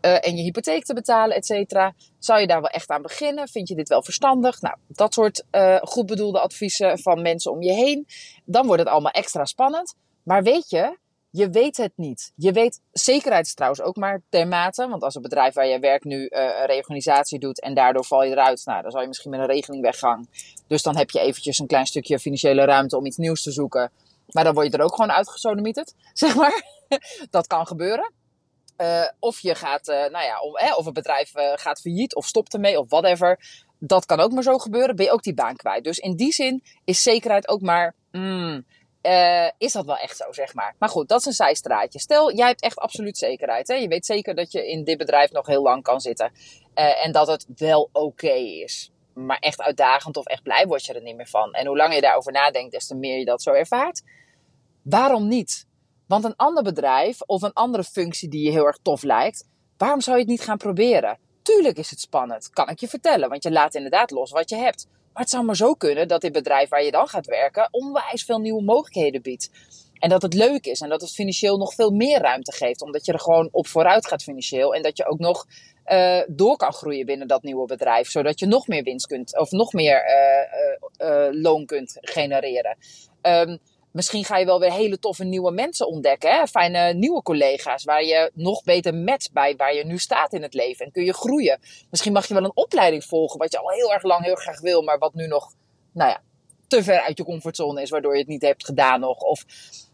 Uh, 0.00 0.26
en 0.26 0.36
je 0.36 0.42
hypotheek 0.42 0.84
te 0.84 0.94
betalen, 0.94 1.36
et 1.36 1.46
cetera. 1.46 1.94
Zou 2.18 2.40
je 2.40 2.46
daar 2.46 2.60
wel 2.60 2.70
echt 2.70 2.90
aan 2.90 3.02
beginnen? 3.02 3.48
Vind 3.48 3.68
je 3.68 3.74
dit 3.74 3.88
wel 3.88 4.02
verstandig? 4.02 4.60
Nou, 4.60 4.76
dat 4.88 5.14
soort 5.14 5.44
uh, 5.52 5.76
goed 5.82 6.06
bedoelde 6.06 6.40
adviezen 6.40 6.98
van 6.98 7.22
mensen 7.22 7.52
om 7.52 7.62
je 7.62 7.72
heen. 7.72 8.06
Dan 8.44 8.66
wordt 8.66 8.82
het 8.82 8.90
allemaal 8.90 9.12
extra 9.12 9.44
spannend. 9.44 9.94
Maar 10.22 10.42
weet 10.42 10.70
je, 10.70 10.98
je 11.36 11.50
weet 11.50 11.76
het 11.76 11.92
niet. 11.96 12.32
Je 12.36 12.52
weet, 12.52 12.80
zekerheid 12.92 13.46
is 13.46 13.54
trouwens 13.54 13.82
ook 13.82 13.96
maar 13.96 14.22
ter 14.28 14.48
mate. 14.48 14.88
Want 14.88 15.02
als 15.02 15.14
een 15.14 15.22
bedrijf 15.22 15.54
waar 15.54 15.66
je 15.66 15.78
werkt 15.78 16.04
nu 16.04 16.16
uh, 16.16 16.28
een 16.30 16.66
reorganisatie 16.66 17.38
doet 17.38 17.60
en 17.60 17.74
daardoor 17.74 18.04
val 18.04 18.24
je 18.24 18.30
eruit, 18.30 18.62
nou, 18.64 18.82
dan 18.82 18.90
zal 18.90 19.00
je 19.00 19.06
misschien 19.06 19.30
met 19.30 19.40
een 19.40 19.46
regeling 19.46 19.82
weggaan. 19.82 20.28
Dus 20.66 20.82
dan 20.82 20.96
heb 20.96 21.10
je 21.10 21.20
eventjes 21.20 21.58
een 21.58 21.66
klein 21.66 21.86
stukje 21.86 22.18
financiële 22.18 22.64
ruimte 22.64 22.96
om 22.96 23.06
iets 23.06 23.16
nieuws 23.16 23.42
te 23.42 23.52
zoeken. 23.52 23.90
Maar 24.26 24.44
dan 24.44 24.54
word 24.54 24.66
je 24.72 24.78
er 24.78 24.84
ook 24.84 24.94
gewoon 24.94 25.12
uitgesodemieterd, 25.12 25.94
zeg 26.12 26.34
maar. 26.34 26.62
dat 27.30 27.46
kan 27.46 27.66
gebeuren. 27.66 28.12
Uh, 28.78 29.08
of 29.18 29.40
je 29.40 29.54
gaat, 29.54 29.88
uh, 29.88 29.96
nou 29.96 30.24
ja, 30.24 30.40
of 30.76 30.86
een 30.86 30.92
bedrijf 30.92 31.32
gaat 31.34 31.80
failliet 31.80 32.14
of 32.14 32.26
stopt 32.26 32.54
ermee 32.54 32.78
of 32.78 32.88
whatever. 32.88 33.38
Dat 33.78 34.06
kan 34.06 34.20
ook 34.20 34.32
maar 34.32 34.42
zo 34.42 34.58
gebeuren. 34.58 34.96
Ben 34.96 35.04
je 35.04 35.12
ook 35.12 35.22
die 35.22 35.34
baan 35.34 35.56
kwijt. 35.56 35.84
Dus 35.84 35.98
in 35.98 36.16
die 36.16 36.32
zin 36.32 36.62
is 36.84 37.02
zekerheid 37.02 37.48
ook 37.48 37.60
maar. 37.60 37.94
Mm, 38.10 38.64
is 39.58 39.72
dat 39.72 39.86
wel 39.86 39.96
echt 39.96 40.16
zo, 40.16 40.32
zeg 40.32 40.54
maar. 40.54 40.74
Maar 40.78 40.88
goed, 40.88 41.08
dat 41.08 41.20
is 41.20 41.26
een 41.26 41.32
zijstraatje. 41.32 41.98
Stel, 41.98 42.32
jij 42.32 42.46
hebt 42.46 42.62
echt 42.62 42.78
absoluut 42.78 43.18
zekerheid. 43.18 43.68
Hè? 43.68 43.74
Je 43.74 43.88
weet 43.88 44.06
zeker 44.06 44.34
dat 44.34 44.52
je 44.52 44.68
in 44.68 44.84
dit 44.84 44.98
bedrijf 44.98 45.32
nog 45.32 45.46
heel 45.46 45.62
lang 45.62 45.82
kan 45.82 46.00
zitten. 46.00 46.32
en 46.74 47.12
dat 47.12 47.26
het 47.26 47.46
wel 47.56 47.88
oké 47.92 48.32
is. 48.32 48.90
Maar 49.14 49.38
echt 49.38 49.60
uitdagend 49.60 50.16
of 50.16 50.26
echt 50.26 50.42
blij 50.42 50.66
word 50.66 50.84
je 50.84 50.92
er 50.92 51.02
niet 51.02 51.16
meer 51.16 51.28
van. 51.28 51.52
En 51.52 51.66
hoe 51.66 51.76
langer 51.76 51.94
je 51.94 52.00
daarover 52.00 52.32
nadenkt, 52.32 52.72
des 52.72 52.86
te 52.86 52.94
meer 52.94 53.18
je 53.18 53.24
dat 53.24 53.42
zo 53.42 53.52
ervaart. 53.52 54.02
Waarom 54.82 55.28
niet? 55.28 55.66
Want 56.06 56.24
een 56.24 56.36
ander 56.36 56.62
bedrijf 56.62 57.20
of 57.20 57.42
een 57.42 57.52
andere 57.52 57.84
functie 57.84 58.28
die 58.28 58.44
je 58.44 58.50
heel 58.50 58.66
erg 58.66 58.78
tof 58.82 59.02
lijkt, 59.02 59.48
waarom 59.76 60.00
zou 60.00 60.16
je 60.16 60.22
het 60.22 60.30
niet 60.30 60.40
gaan 60.40 60.56
proberen? 60.56 61.18
Tuurlijk 61.42 61.78
is 61.78 61.90
het 61.90 62.00
spannend, 62.00 62.50
kan 62.50 62.68
ik 62.68 62.80
je 62.80 62.88
vertellen, 62.88 63.28
want 63.28 63.42
je 63.42 63.50
laat 63.50 63.74
inderdaad 63.74 64.10
los 64.10 64.30
wat 64.30 64.50
je 64.50 64.56
hebt. 64.56 64.86
Maar 65.16 65.24
het 65.24 65.34
zou 65.34 65.44
maar 65.44 65.56
zo 65.56 65.74
kunnen 65.74 66.08
dat 66.08 66.20
dit 66.20 66.32
bedrijf 66.32 66.68
waar 66.68 66.84
je 66.84 66.90
dan 66.90 67.08
gaat 67.08 67.26
werken 67.26 67.68
onwijs 67.70 68.24
veel 68.24 68.38
nieuwe 68.38 68.62
mogelijkheden 68.62 69.22
biedt. 69.22 69.50
En 69.98 70.08
dat 70.08 70.22
het 70.22 70.34
leuk 70.34 70.66
is 70.66 70.80
en 70.80 70.88
dat 70.88 71.00
het 71.00 71.10
financieel 71.12 71.56
nog 71.56 71.74
veel 71.74 71.90
meer 71.90 72.20
ruimte 72.20 72.52
geeft, 72.52 72.82
omdat 72.82 73.06
je 73.06 73.12
er 73.12 73.20
gewoon 73.20 73.48
op 73.52 73.66
vooruit 73.66 74.06
gaat 74.06 74.22
financieel 74.22 74.74
en 74.74 74.82
dat 74.82 74.96
je 74.96 75.06
ook 75.06 75.18
nog 75.18 75.46
uh, 75.86 76.20
door 76.26 76.56
kan 76.56 76.72
groeien 76.72 77.06
binnen 77.06 77.28
dat 77.28 77.42
nieuwe 77.42 77.66
bedrijf, 77.66 78.10
zodat 78.10 78.38
je 78.38 78.46
nog 78.46 78.66
meer 78.66 78.82
winst 78.82 79.06
kunt 79.06 79.38
of 79.38 79.50
nog 79.50 79.72
meer 79.72 80.04
uh, 80.06 81.08
uh, 81.08 81.42
loon 81.42 81.66
kunt 81.66 81.96
genereren. 82.00 82.76
Um, 83.22 83.58
Misschien 83.96 84.24
ga 84.24 84.36
je 84.36 84.44
wel 84.44 84.60
weer 84.60 84.72
hele 84.72 84.98
toffe 84.98 85.24
nieuwe 85.24 85.50
mensen 85.50 85.86
ontdekken. 85.86 86.30
Hè? 86.30 86.46
Fijne 86.46 86.94
nieuwe 86.94 87.22
collega's 87.22 87.84
waar 87.84 88.04
je 88.04 88.30
nog 88.34 88.62
beter 88.62 88.94
met 88.94 89.30
bij 89.32 89.56
waar 89.56 89.74
je 89.74 89.84
nu 89.84 89.98
staat 89.98 90.32
in 90.32 90.42
het 90.42 90.54
leven. 90.54 90.86
En 90.86 90.92
kun 90.92 91.04
je 91.04 91.12
groeien. 91.12 91.60
Misschien 91.90 92.12
mag 92.12 92.26
je 92.26 92.34
wel 92.34 92.44
een 92.44 92.56
opleiding 92.56 93.04
volgen 93.04 93.38
wat 93.38 93.52
je 93.52 93.58
al 93.58 93.68
heel 93.68 93.92
erg 93.92 94.02
lang 94.02 94.24
heel 94.24 94.34
graag 94.34 94.60
wil. 94.60 94.82
Maar 94.82 94.98
wat 94.98 95.14
nu 95.14 95.26
nog, 95.26 95.52
nou 95.92 96.10
ja, 96.10 96.22
te 96.66 96.82
ver 96.82 97.00
uit 97.00 97.18
je 97.18 97.24
comfortzone 97.24 97.82
is. 97.82 97.90
Waardoor 97.90 98.12
je 98.12 98.18
het 98.18 98.28
niet 98.28 98.42
hebt 98.42 98.64
gedaan 98.64 99.00
nog. 99.00 99.18
Of, 99.18 99.44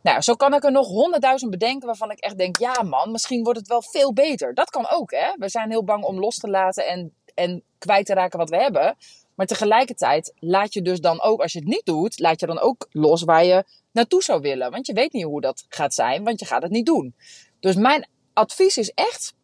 nou, 0.02 0.20
zo 0.20 0.34
kan 0.34 0.54
ik 0.54 0.64
er 0.64 0.72
nog 0.72 0.86
honderdduizend 0.86 1.50
bedenken 1.50 1.86
waarvan 1.86 2.10
ik 2.10 2.18
echt 2.18 2.38
denk, 2.38 2.58
ja 2.58 2.82
man, 2.82 3.10
misschien 3.10 3.44
wordt 3.44 3.58
het 3.58 3.68
wel 3.68 3.82
veel 3.82 4.12
beter. 4.12 4.54
Dat 4.54 4.70
kan 4.70 4.90
ook 4.90 5.10
hè. 5.10 5.32
We 5.36 5.48
zijn 5.48 5.70
heel 5.70 5.84
bang 5.84 6.04
om 6.04 6.18
los 6.18 6.36
te 6.36 6.48
laten 6.48 6.86
en, 6.86 7.14
en 7.34 7.62
kwijt 7.78 8.06
te 8.06 8.14
raken 8.14 8.38
wat 8.38 8.50
we 8.50 8.56
hebben. 8.56 8.96
Maar 9.42 9.50
tegelijkertijd 9.50 10.32
laat 10.38 10.74
je 10.74 10.82
dus 10.82 11.00
dan 11.00 11.20
ook, 11.22 11.40
als 11.40 11.52
je 11.52 11.58
het 11.58 11.68
niet 11.68 11.84
doet, 11.84 12.18
laat 12.18 12.40
je 12.40 12.46
dan 12.46 12.60
ook 12.60 12.88
los 12.90 13.22
waar 13.22 13.44
je 13.44 13.64
naartoe 13.92 14.22
zou 14.22 14.40
willen. 14.40 14.70
Want 14.70 14.86
je 14.86 14.92
weet 14.92 15.12
niet 15.12 15.24
hoe 15.24 15.40
dat 15.40 15.64
gaat 15.68 15.94
zijn, 15.94 16.24
want 16.24 16.40
je 16.40 16.46
gaat 16.46 16.62
het 16.62 16.70
niet 16.70 16.86
doen. 16.86 17.14
Dus 17.60 17.74
mijn 17.74 18.08
advies 18.32 18.76
is 18.76 18.90
echt, 18.90 19.34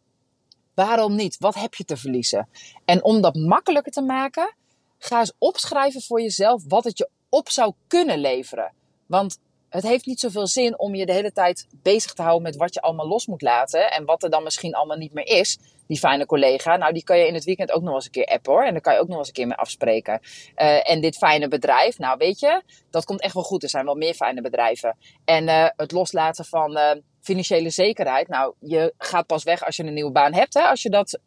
waarom 0.74 1.14
niet? 1.14 1.36
Wat 1.38 1.54
heb 1.54 1.74
je 1.74 1.84
te 1.84 1.96
verliezen? 1.96 2.48
En 2.84 3.04
om 3.04 3.20
dat 3.20 3.34
makkelijker 3.34 3.92
te 3.92 4.02
maken, 4.02 4.54
ga 4.98 5.18
eens 5.18 5.32
opschrijven 5.38 6.02
voor 6.02 6.20
jezelf 6.20 6.62
wat 6.68 6.84
het 6.84 6.98
je 6.98 7.08
op 7.28 7.48
zou 7.50 7.72
kunnen 7.86 8.18
leveren. 8.18 8.72
Want 9.06 9.38
het 9.68 9.82
heeft 9.82 10.06
niet 10.06 10.20
zoveel 10.20 10.46
zin 10.46 10.78
om 10.78 10.94
je 10.94 11.06
de 11.06 11.12
hele 11.12 11.32
tijd 11.32 11.66
bezig 11.70 12.12
te 12.12 12.22
houden 12.22 12.42
met 12.42 12.56
wat 12.56 12.74
je 12.74 12.80
allemaal 12.80 13.08
los 13.08 13.26
moet 13.26 13.42
laten. 13.42 13.90
En 13.90 14.04
wat 14.04 14.22
er 14.22 14.30
dan 14.30 14.42
misschien 14.42 14.74
allemaal 14.74 14.96
niet 14.96 15.12
meer 15.12 15.26
is. 15.26 15.58
Die 15.88 15.98
fijne 15.98 16.26
collega. 16.26 16.76
Nou, 16.76 16.92
die 16.92 17.04
kan 17.04 17.18
je 17.18 17.26
in 17.26 17.34
het 17.34 17.44
weekend 17.44 17.72
ook 17.72 17.82
nog 17.82 17.94
eens 17.94 18.04
een 18.04 18.10
keer 18.10 18.26
appen 18.26 18.52
hoor. 18.52 18.64
En 18.64 18.72
daar 18.72 18.80
kan 18.80 18.94
je 18.94 19.00
ook 19.00 19.08
nog 19.08 19.18
eens 19.18 19.26
een 19.26 19.34
keer 19.34 19.46
mee 19.46 19.56
afspreken. 19.56 20.20
Uh, 20.56 20.90
en 20.90 21.00
dit 21.00 21.16
fijne 21.16 21.48
bedrijf, 21.48 21.98
nou 21.98 22.16
weet 22.18 22.40
je, 22.40 22.62
dat 22.90 23.04
komt 23.04 23.20
echt 23.20 23.34
wel 23.34 23.42
goed. 23.42 23.62
Er 23.62 23.68
zijn 23.68 23.84
wel 23.84 23.94
meer 23.94 24.14
fijne 24.14 24.40
bedrijven. 24.40 24.96
En 25.24 25.44
uh, 25.44 25.68
het 25.76 25.92
loslaten 25.92 26.44
van. 26.44 26.76
Uh, 26.76 26.90
financiële 27.20 27.70
zekerheid. 27.70 28.28
Nou, 28.28 28.54
je 28.60 28.94
gaat 28.98 29.26
pas 29.26 29.44
weg 29.44 29.64
als 29.64 29.76
je 29.76 29.84
een 29.84 29.94
nieuwe 29.94 30.12
baan 30.12 30.34
hebt, 30.34 30.54
hè, 30.54 30.60
als 30.60 30.82
je 30.82 30.90
dat 30.90 31.20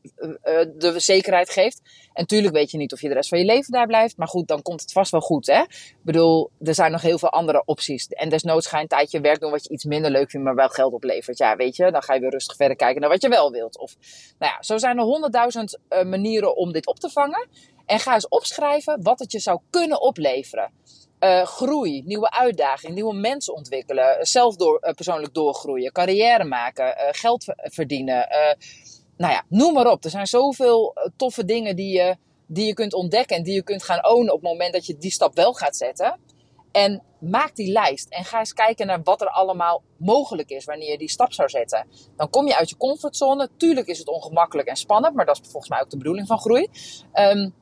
de 0.77 0.93
zekerheid 0.97 1.49
geeft. 1.49 1.81
En 2.13 2.25
tuurlijk 2.25 2.53
weet 2.53 2.71
je 2.71 2.77
niet 2.77 2.93
of 2.93 3.01
je 3.01 3.07
de 3.07 3.13
rest 3.13 3.29
van 3.29 3.39
je 3.39 3.45
leven 3.45 3.71
daar 3.71 3.87
blijft. 3.87 4.17
Maar 4.17 4.27
goed, 4.27 4.47
dan 4.47 4.61
komt 4.61 4.81
het 4.81 4.91
vast 4.91 5.11
wel 5.11 5.21
goed. 5.21 5.47
Hè? 5.47 5.61
Ik 5.61 5.95
bedoel, 6.01 6.49
er 6.59 6.73
zijn 6.73 6.91
nog 6.91 7.01
heel 7.01 7.17
veel 7.17 7.29
andere 7.29 7.61
opties. 7.65 8.07
En 8.07 8.29
desnoods 8.29 8.67
ga 8.67 8.77
je 8.77 8.83
een 8.83 8.89
tijdje 8.89 9.21
werk 9.21 9.39
doen 9.39 9.51
wat 9.51 9.63
je 9.63 9.69
iets 9.69 9.83
minder 9.83 10.11
leuk 10.11 10.29
vindt, 10.29 10.45
maar 10.45 10.55
wel 10.55 10.69
geld 10.69 10.93
oplevert. 10.93 11.37
Ja, 11.37 11.55
weet 11.55 11.75
je, 11.75 11.91
dan 11.91 12.03
ga 12.03 12.13
je 12.13 12.19
weer 12.19 12.29
rustig 12.29 12.55
verder 12.55 12.77
kijken 12.77 13.01
naar 13.01 13.09
wat 13.09 13.21
je 13.21 13.29
wel 13.29 13.51
wilt. 13.51 13.77
Of, 13.77 13.95
nou 14.39 14.50
ja, 14.50 14.50
zo 14.59 14.77
zijn 14.77 14.97
er 14.97 15.03
honderdduizend 15.03 15.77
uh, 15.89 16.03
manieren 16.03 16.55
om 16.55 16.71
dit 16.71 16.87
op 16.87 16.99
te 16.99 17.09
vangen. 17.09 17.47
En 17.85 17.99
ga 17.99 18.13
eens 18.13 18.27
opschrijven 18.27 19.03
wat 19.03 19.19
het 19.19 19.31
je 19.31 19.39
zou 19.39 19.59
kunnen 19.69 20.01
opleveren. 20.01 20.71
Uh, 21.19 21.45
groei, 21.45 22.01
nieuwe 22.05 22.31
uitdagingen, 22.31 22.95
nieuwe 22.95 23.13
mensen 23.13 23.53
ontwikkelen, 23.53 24.25
zelf 24.25 24.55
door, 24.55 24.79
uh, 24.81 24.93
persoonlijk 24.93 25.33
doorgroeien, 25.33 25.91
carrière 25.91 26.43
maken, 26.43 26.95
geld 26.97 27.45
verdienen. 27.55 28.27
nou 29.17 29.33
ja, 29.33 29.43
noem 29.49 29.73
maar 29.73 29.87
op. 29.91 30.03
Er 30.03 30.09
zijn 30.09 30.27
zoveel 30.27 30.95
toffe 31.17 31.45
dingen 31.45 31.75
die 31.75 31.93
je, 31.93 32.15
die 32.47 32.65
je 32.65 32.73
kunt 32.73 32.93
ontdekken 32.93 33.35
en 33.35 33.43
die 33.43 33.53
je 33.53 33.63
kunt 33.63 33.83
gaan 33.83 34.05
ownen 34.05 34.33
op 34.33 34.41
het 34.41 34.49
moment 34.49 34.73
dat 34.73 34.85
je 34.85 34.97
die 34.97 35.11
stap 35.11 35.35
wel 35.35 35.53
gaat 35.53 35.77
zetten. 35.77 36.19
En 36.71 37.03
maak 37.19 37.55
die 37.55 37.71
lijst 37.71 38.09
en 38.09 38.25
ga 38.25 38.39
eens 38.39 38.53
kijken 38.53 38.87
naar 38.87 39.03
wat 39.03 39.21
er 39.21 39.29
allemaal 39.29 39.83
mogelijk 39.97 40.49
is 40.49 40.65
wanneer 40.65 40.91
je 40.91 40.97
die 40.97 41.09
stap 41.09 41.33
zou 41.33 41.49
zetten. 41.49 41.87
Dan 42.15 42.29
kom 42.29 42.47
je 42.47 42.57
uit 42.57 42.69
je 42.69 42.77
comfortzone. 42.77 43.49
Tuurlijk 43.57 43.87
is 43.87 43.97
het 43.97 44.07
ongemakkelijk 44.07 44.67
en 44.67 44.75
spannend, 44.75 45.15
maar 45.15 45.25
dat 45.25 45.39
is 45.41 45.49
volgens 45.49 45.69
mij 45.69 45.81
ook 45.81 45.89
de 45.89 45.97
bedoeling 45.97 46.27
van 46.27 46.39
groei. 46.39 46.67
Um, 47.13 47.53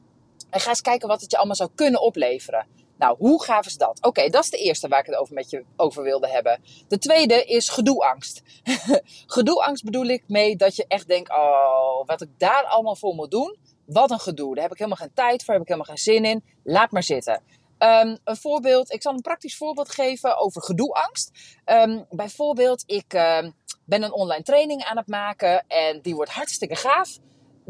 en 0.50 0.60
ga 0.60 0.70
eens 0.70 0.82
kijken 0.82 1.08
wat 1.08 1.22
het 1.22 1.32
je 1.32 1.38
allemaal 1.38 1.56
zou 1.56 1.70
kunnen 1.76 2.02
opleveren. 2.02 2.68
Nou, 2.98 3.16
hoe 3.18 3.44
gaaf 3.44 3.66
is 3.66 3.78
dat? 3.78 4.00
Oké, 4.02 4.30
dat 4.30 4.44
is 4.44 4.50
de 4.50 4.58
eerste 4.58 4.88
waar 4.88 5.00
ik 5.00 5.06
het 5.06 5.16
over 5.16 5.34
met 5.34 5.50
je 5.50 5.66
over 5.76 6.04
wilde 6.04 6.30
hebben. 6.30 6.62
De 6.88 6.98
tweede 6.98 7.44
is 7.44 7.70
gedoeangst. 7.70 8.42
gedoeangst 9.38 9.84
bedoel 9.84 10.06
ik 10.06 10.24
mee 10.28 10.56
dat 10.56 10.76
je 10.76 10.86
echt 10.88 11.08
denkt: 11.08 11.30
oh, 11.32 12.06
wat 12.06 12.22
ik 12.22 12.30
daar 12.38 12.64
allemaal 12.64 12.96
voor 12.96 13.14
moet 13.14 13.32
doen. 13.32 13.58
Wat 13.86 14.12
een 14.12 14.20
gedoe. 14.20 14.54
Daar 14.54 14.64
heb 14.64 14.72
ik 14.72 14.78
helemaal 14.78 15.06
geen 15.06 15.14
tijd 15.14 15.44
voor, 15.44 15.54
heb 15.54 15.64
ik 15.64 15.70
helemaal 15.70 15.96
geen 15.96 16.04
zin 16.04 16.26
in. 16.26 16.44
Laat 16.64 16.92
maar 16.92 17.04
zitten. 17.04 17.44
Um, 17.80 18.18
een 18.24 18.38
voorbeeld, 18.38 18.92
ik 18.92 19.02
zal 19.02 19.14
een 19.14 19.22
praktisch 19.22 19.58
voorbeeld 19.58 19.92
geven 19.92 20.38
over 20.38 20.62
gedoeangst. 20.62 21.32
Um, 21.66 22.06
bijvoorbeeld, 22.10 22.84
ik 22.86 23.14
um, 23.14 23.54
ben 23.86 24.04
een 24.04 24.14
online 24.14 24.44
training 24.44 24.84
aan 24.84 24.98
het 24.98 25.08
maken 25.08 25.68
en 25.68 26.02
die 26.02 26.16
wordt 26.16 26.32
hartstikke 26.32 26.76
gaaf 26.76 27.18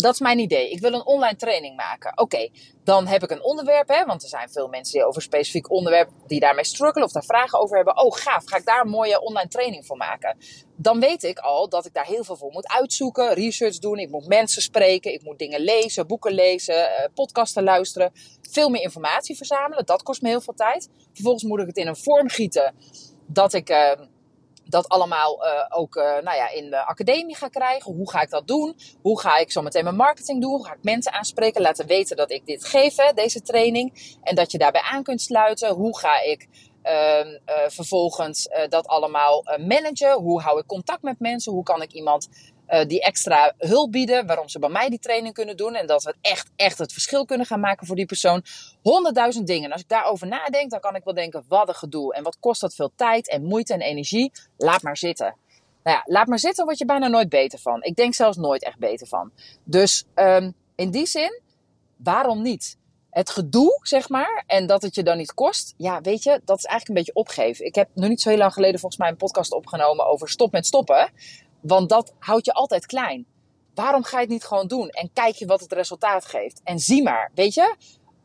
dat 0.02 0.14
is 0.14 0.20
mijn 0.20 0.40
idee. 0.40 0.70
Ik 0.70 0.80
wil 0.80 0.94
een 0.94 1.06
online 1.06 1.36
training 1.36 1.76
maken. 1.76 2.18
Oké, 2.18 2.50
dan 2.84 3.08
heb 3.08 3.24
ik 3.24 3.32
een 3.32 3.44
onderwerp, 3.44 3.88
hè, 3.88 4.06
want 4.06 4.24
er 4.24 4.30
zijn 4.30 4.50
veel 4.50 4.68
mensen 4.68 4.94
die 4.94 5.04
over 5.06 5.16
een 5.16 5.22
specifiek 5.22 5.72
onderwerp 5.72 6.10
die 6.28 6.40
daarmee 6.40 6.66
struggelen 6.66 7.08
of 7.08 7.14
daar 7.14 7.24
vragen 7.24 7.60
over 7.60 7.76
hebben. 7.76 7.98
Oh, 7.98 8.16
gaaf, 8.16 8.44
ga 8.46 8.58
ik 8.58 8.66
daar 8.66 8.82
een 8.82 8.90
mooie 8.90 9.22
online 9.22 9.48
training 9.48 9.86
voor 9.86 9.98
maken? 9.98 10.38
Dan 10.76 11.00
weet 11.00 11.24
ik 11.24 11.40
al 11.40 11.70
dat 11.70 11.86
ik 11.86 11.94
daar 11.94 12.06
heel 12.06 12.24
veel 12.24 12.36
voor 12.36 12.52
moet 12.52 12.68
uitzoeken, 12.68 13.34
research 13.34 13.78
doen. 13.78 13.98
Ik 13.98 14.10
moet 14.10 14.28
mensen 14.28 14.62
spreken, 14.62 15.14
ik 15.14 15.24
moet 15.24 15.40
dingen 15.40 15.62
lezen, 15.62 16.08
boeken 16.08 16.32
lezen, 16.32 16.98
eh, 16.98 17.10
podcasten 17.14 17.64
luisteren, 17.64 18.12
veel 18.42 18.70
meer 18.70 18.82
informatie 18.82 19.38
verzamelen. 19.38 19.86
Dat 19.86 20.04
kost 20.04 20.22
me 20.22 20.30
heel 20.30 20.42
veel 20.42 20.54
tijd. 20.54 20.90
Vervolgens 21.14 21.44
moet 21.44 21.60
ik 21.60 21.68
het 21.68 21.78
in 21.78 21.88
een 21.88 21.98
vorm 21.98 22.30
gieten 22.30 22.76
dat 23.26 23.54
ik. 23.54 23.70
Uh, 23.70 23.92
dat 24.70 24.90
allemaal 24.90 25.46
uh, 25.46 25.52
ook 25.70 25.96
uh, 25.96 26.04
nou 26.04 26.38
ja, 26.38 26.50
in 26.50 26.70
de 26.70 26.86
academie 26.86 27.36
ga 27.36 27.48
krijgen. 27.48 27.94
Hoe 27.94 28.10
ga 28.10 28.22
ik 28.22 28.30
dat 28.30 28.48
doen? 28.48 28.76
Hoe 29.02 29.20
ga 29.20 29.38
ik 29.38 29.52
zo 29.52 29.62
meteen 29.62 29.84
mijn 29.84 29.96
marketing 29.96 30.42
doen? 30.42 30.52
Hoe 30.52 30.66
ga 30.66 30.74
ik 30.74 30.84
mensen 30.84 31.14
aanspreken? 31.14 31.62
Laten 31.62 31.88
weten 31.88 32.18
dat 32.18 32.32
ik 32.32 32.46
dit 32.46 32.66
geef, 32.66 32.96
deze 32.96 33.42
training. 33.42 34.18
En 34.24 34.36
dat 34.36 34.52
je 34.52 34.58
daarbij 34.58 34.82
aan 34.82 35.04
kunt 35.04 35.22
sluiten. 35.22 35.74
Hoe 35.74 35.98
ga 35.98 36.22
ik 36.22 36.48
uh, 36.84 37.38
vervolgens 37.68 38.50
dat 38.70 38.88
allemaal 38.88 39.44
managen? 39.68 40.14
Hoe 40.14 40.42
hou 40.42 40.60
ik 40.60 40.66
contact 40.66 41.02
met 41.02 41.20
mensen? 41.20 41.54
Hoe 41.54 41.64
kan 41.64 41.82
ik 41.82 41.92
iemand 41.92 42.30
uh, 42.70 42.86
die 42.86 43.02
extra 43.02 43.54
hulp 43.58 43.92
bieden, 43.92 44.26
waarom 44.26 44.50
ze 44.50 44.60
bij 44.60 44.70
mij 44.70 44.90
die 44.90 45.00
training 45.00 45.34
kunnen 45.34 45.58
doen 45.58 45.76
en 45.76 45.88
dat 45.88 46.04
we 46.04 46.16
echt, 46.22 46.50
echt 46.56 46.78
het 46.78 46.94
verschil 46.94 47.26
kunnen 47.26 47.46
gaan 47.46 47.60
maken 47.60 47.88
voor 47.88 47.96
die 47.96 48.06
persoon. 48.06 48.44
Honderdduizend 48.82 49.48
dingen. 49.48 49.66
En 49.66 49.72
als 49.72 49.82
ik 49.82 49.90
daarover 49.90 50.28
nadenk, 50.28 50.72
dan 50.72 50.80
kan 50.80 50.96
ik 50.96 51.04
wel 51.04 51.14
denken, 51.14 51.44
wat 51.48 51.68
een 51.68 51.76
gedoe 51.76 52.14
en 52.14 52.24
wat 52.24 52.38
kost 52.40 52.62
dat 52.62 52.76
veel 52.76 52.92
tijd 52.96 53.30
en 53.30 53.44
moeite 53.44 53.74
en 53.74 53.82
energie. 53.82 54.32
Laat 54.58 54.82
maar 54.82 54.98
zitten. 54.98 55.36
Nou 55.84 55.98
ja, 55.98 56.14
laat 56.14 56.28
maar 56.28 56.40
zitten, 56.40 56.66
word 56.66 56.78
je 56.78 56.86
bijna 56.86 57.08
nooit 57.08 57.30
beter 57.30 57.60
van. 57.60 57.84
Ik 57.84 57.96
denk 57.96 58.14
zelfs 58.14 58.38
nooit 58.38 58.64
echt 58.64 58.78
beter 58.78 59.08
van. 59.08 59.32
Dus 59.64 60.06
um, 60.16 60.54
in 60.76 60.92
die 60.92 61.06
zin, 61.06 61.42
waarom 61.98 62.42
niet? 62.42 62.78
Het 63.10 63.30
gedoe, 63.30 63.80
zeg 63.82 64.10
maar, 64.10 64.44
en 64.48 64.68
dat 64.68 64.82
het 64.82 64.96
je 64.96 65.04
dan 65.04 65.18
niet 65.18 65.34
kost, 65.34 65.74
ja, 65.78 66.02
weet 66.02 66.24
je, 66.24 66.42
dat 66.46 66.58
is 66.58 66.66
eigenlijk 66.66 66.88
een 66.88 67.06
beetje 67.06 67.22
opgeven. 67.22 67.66
Ik 67.66 67.76
heb 67.76 67.90
nog 67.94 68.10
niet 68.10 68.22
zo 68.22 68.30
heel 68.30 68.38
lang 68.38 68.54
geleden 68.54 68.80
volgens 68.80 69.02
mij 69.02 69.10
een 69.10 69.18
podcast 69.18 69.54
opgenomen 69.54 70.06
over 70.06 70.30
stop 70.30 70.52
met 70.52 70.66
stoppen. 70.66 71.12
Want 71.62 71.90
dat 71.90 72.14
houdt 72.20 72.46
je 72.46 72.54
altijd 72.54 72.86
klein. 72.86 73.26
Waarom 73.74 74.04
ga 74.04 74.18
je 74.18 74.24
het 74.24 74.32
niet 74.32 74.44
gewoon 74.44 74.68
doen? 74.68 74.90
En 74.90 75.10
kijk 75.14 75.36
je 75.36 75.46
wat 75.46 75.60
het 75.60 75.74
resultaat 75.74 76.26
geeft. 76.26 76.62
En 76.64 76.80
zie 76.80 77.04
maar, 77.04 77.32
weet 77.36 77.54
je, 77.54 77.76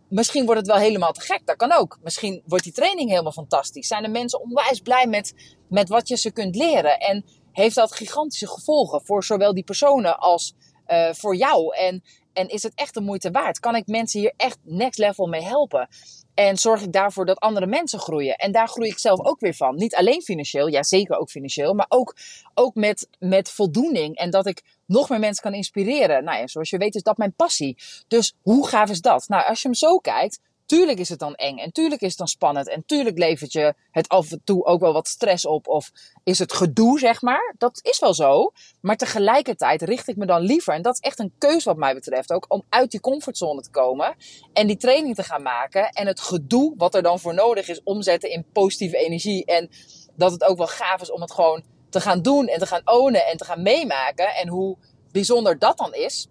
misschien 0.08 0.44
wordt 0.44 0.60
het 0.60 0.70
wel 0.70 0.78
helemaal 0.78 1.12
te 1.12 1.20
gek. 1.20 1.46
Dat 1.46 1.56
kan 1.56 1.72
ook. 1.72 1.98
Misschien 2.02 2.42
wordt 2.46 2.64
die 2.64 2.72
training 2.72 3.10
helemaal 3.10 3.32
fantastisch. 3.32 3.86
Zijn 3.86 4.02
de 4.02 4.08
mensen 4.08 4.40
onwijs 4.40 4.80
blij 4.80 5.06
met, 5.06 5.34
met 5.68 5.88
wat 5.88 6.08
je 6.08 6.16
ze 6.16 6.32
kunt 6.32 6.56
leren. 6.56 6.98
En 6.98 7.24
heeft 7.52 7.74
dat 7.74 7.94
gigantische 7.94 8.48
gevolgen 8.48 9.04
voor 9.04 9.24
zowel 9.24 9.54
die 9.54 9.64
personen 9.64 10.18
als 10.18 10.54
uh, 10.86 11.12
voor 11.12 11.36
jou. 11.36 11.76
En, 11.76 12.02
en 12.32 12.48
is 12.48 12.62
het 12.62 12.72
echt 12.74 12.94
de 12.94 13.00
moeite 13.00 13.30
waard? 13.30 13.60
Kan 13.60 13.76
ik 13.76 13.86
mensen 13.86 14.20
hier 14.20 14.32
echt 14.36 14.58
next 14.62 14.98
level 14.98 15.26
mee 15.26 15.42
helpen? 15.42 15.88
En 16.34 16.56
zorg 16.56 16.82
ik 16.82 16.92
daarvoor 16.92 17.26
dat 17.26 17.38
andere 17.38 17.66
mensen 17.66 17.98
groeien. 17.98 18.36
En 18.36 18.52
daar 18.52 18.68
groei 18.68 18.88
ik 18.88 18.98
zelf 18.98 19.20
ook 19.20 19.40
weer 19.40 19.54
van. 19.54 19.76
Niet 19.76 19.94
alleen 19.94 20.22
financieel, 20.22 20.66
ja 20.66 20.82
zeker 20.82 21.16
ook 21.16 21.30
financieel, 21.30 21.74
maar 21.74 21.86
ook, 21.88 22.16
ook 22.54 22.74
met, 22.74 23.08
met 23.18 23.50
voldoening. 23.50 24.16
En 24.16 24.30
dat 24.30 24.46
ik 24.46 24.62
nog 24.86 25.08
meer 25.08 25.18
mensen 25.18 25.42
kan 25.42 25.54
inspireren. 25.54 26.24
Nou 26.24 26.38
ja, 26.38 26.46
zoals 26.46 26.70
je 26.70 26.78
weet 26.78 26.94
is 26.94 27.02
dat 27.02 27.16
mijn 27.16 27.34
passie. 27.34 27.76
Dus 28.08 28.34
hoe 28.42 28.68
gaaf 28.68 28.90
is 28.90 29.00
dat? 29.00 29.28
Nou, 29.28 29.46
als 29.46 29.62
je 29.62 29.68
hem 29.68 29.76
zo 29.76 29.98
kijkt, 29.98 30.40
Tuurlijk 30.66 30.99
is 30.99 31.09
het 31.09 31.18
dan 31.18 31.35
eng 31.35 31.59
en 31.59 31.73
tuurlijk 31.73 32.00
is 32.00 32.09
het 32.09 32.18
dan 32.18 32.26
spannend 32.26 32.68
en 32.68 32.85
tuurlijk 32.87 33.18
levert 33.18 33.52
je 33.52 33.75
het 33.90 34.09
af 34.09 34.30
en 34.30 34.40
toe 34.44 34.64
ook 34.64 34.80
wel 34.80 34.92
wat 34.92 35.09
stress 35.09 35.47
op 35.47 35.68
of 35.68 35.90
is 36.23 36.38
het 36.38 36.52
gedoe, 36.52 36.99
zeg 36.99 37.23
maar. 37.23 37.54
Dat 37.59 37.78
is 37.83 37.99
wel 37.99 38.14
zo, 38.14 38.52
maar 38.80 38.97
tegelijkertijd 38.97 39.83
richt 39.83 40.09
ik 40.09 40.16
me 40.16 40.26
dan 40.26 40.40
liever, 40.40 40.75
en 40.75 40.83
dat 40.83 40.94
is 40.94 41.00
echt 41.00 41.18
een 41.18 41.33
keuze 41.38 41.68
wat 41.68 41.76
mij 41.76 41.94
betreft 41.94 42.33
ook, 42.33 42.44
om 42.49 42.64
uit 42.68 42.90
die 42.90 43.00
comfortzone 43.00 43.61
te 43.61 43.71
komen 43.71 44.14
en 44.52 44.66
die 44.66 44.76
training 44.76 45.14
te 45.14 45.23
gaan 45.23 45.42
maken 45.42 45.88
en 45.88 46.06
het 46.06 46.21
gedoe 46.21 46.75
wat 46.76 46.94
er 46.94 47.02
dan 47.02 47.21
voor 47.21 47.35
nodig 47.35 47.68
is 47.68 47.83
omzetten 47.83 48.30
in 48.30 48.47
positieve 48.52 48.97
energie 48.97 49.44
en 49.44 49.71
dat 50.16 50.33
het 50.33 50.44
ook 50.44 50.56
wel 50.56 50.66
gaaf 50.66 51.00
is 51.00 51.11
om 51.11 51.21
het 51.21 51.33
gewoon 51.33 51.62
te 51.90 52.00
gaan 52.00 52.23
doen 52.23 52.47
en 52.47 52.59
te 52.59 52.66
gaan 52.66 52.83
ownen 52.85 53.26
en 53.26 53.37
te 53.37 53.44
gaan 53.44 53.62
meemaken 53.62 54.35
en 54.35 54.49
hoe 54.49 54.76
bijzonder 55.12 55.59
dat 55.59 55.78
dan 55.78 55.94
is. 55.94 56.28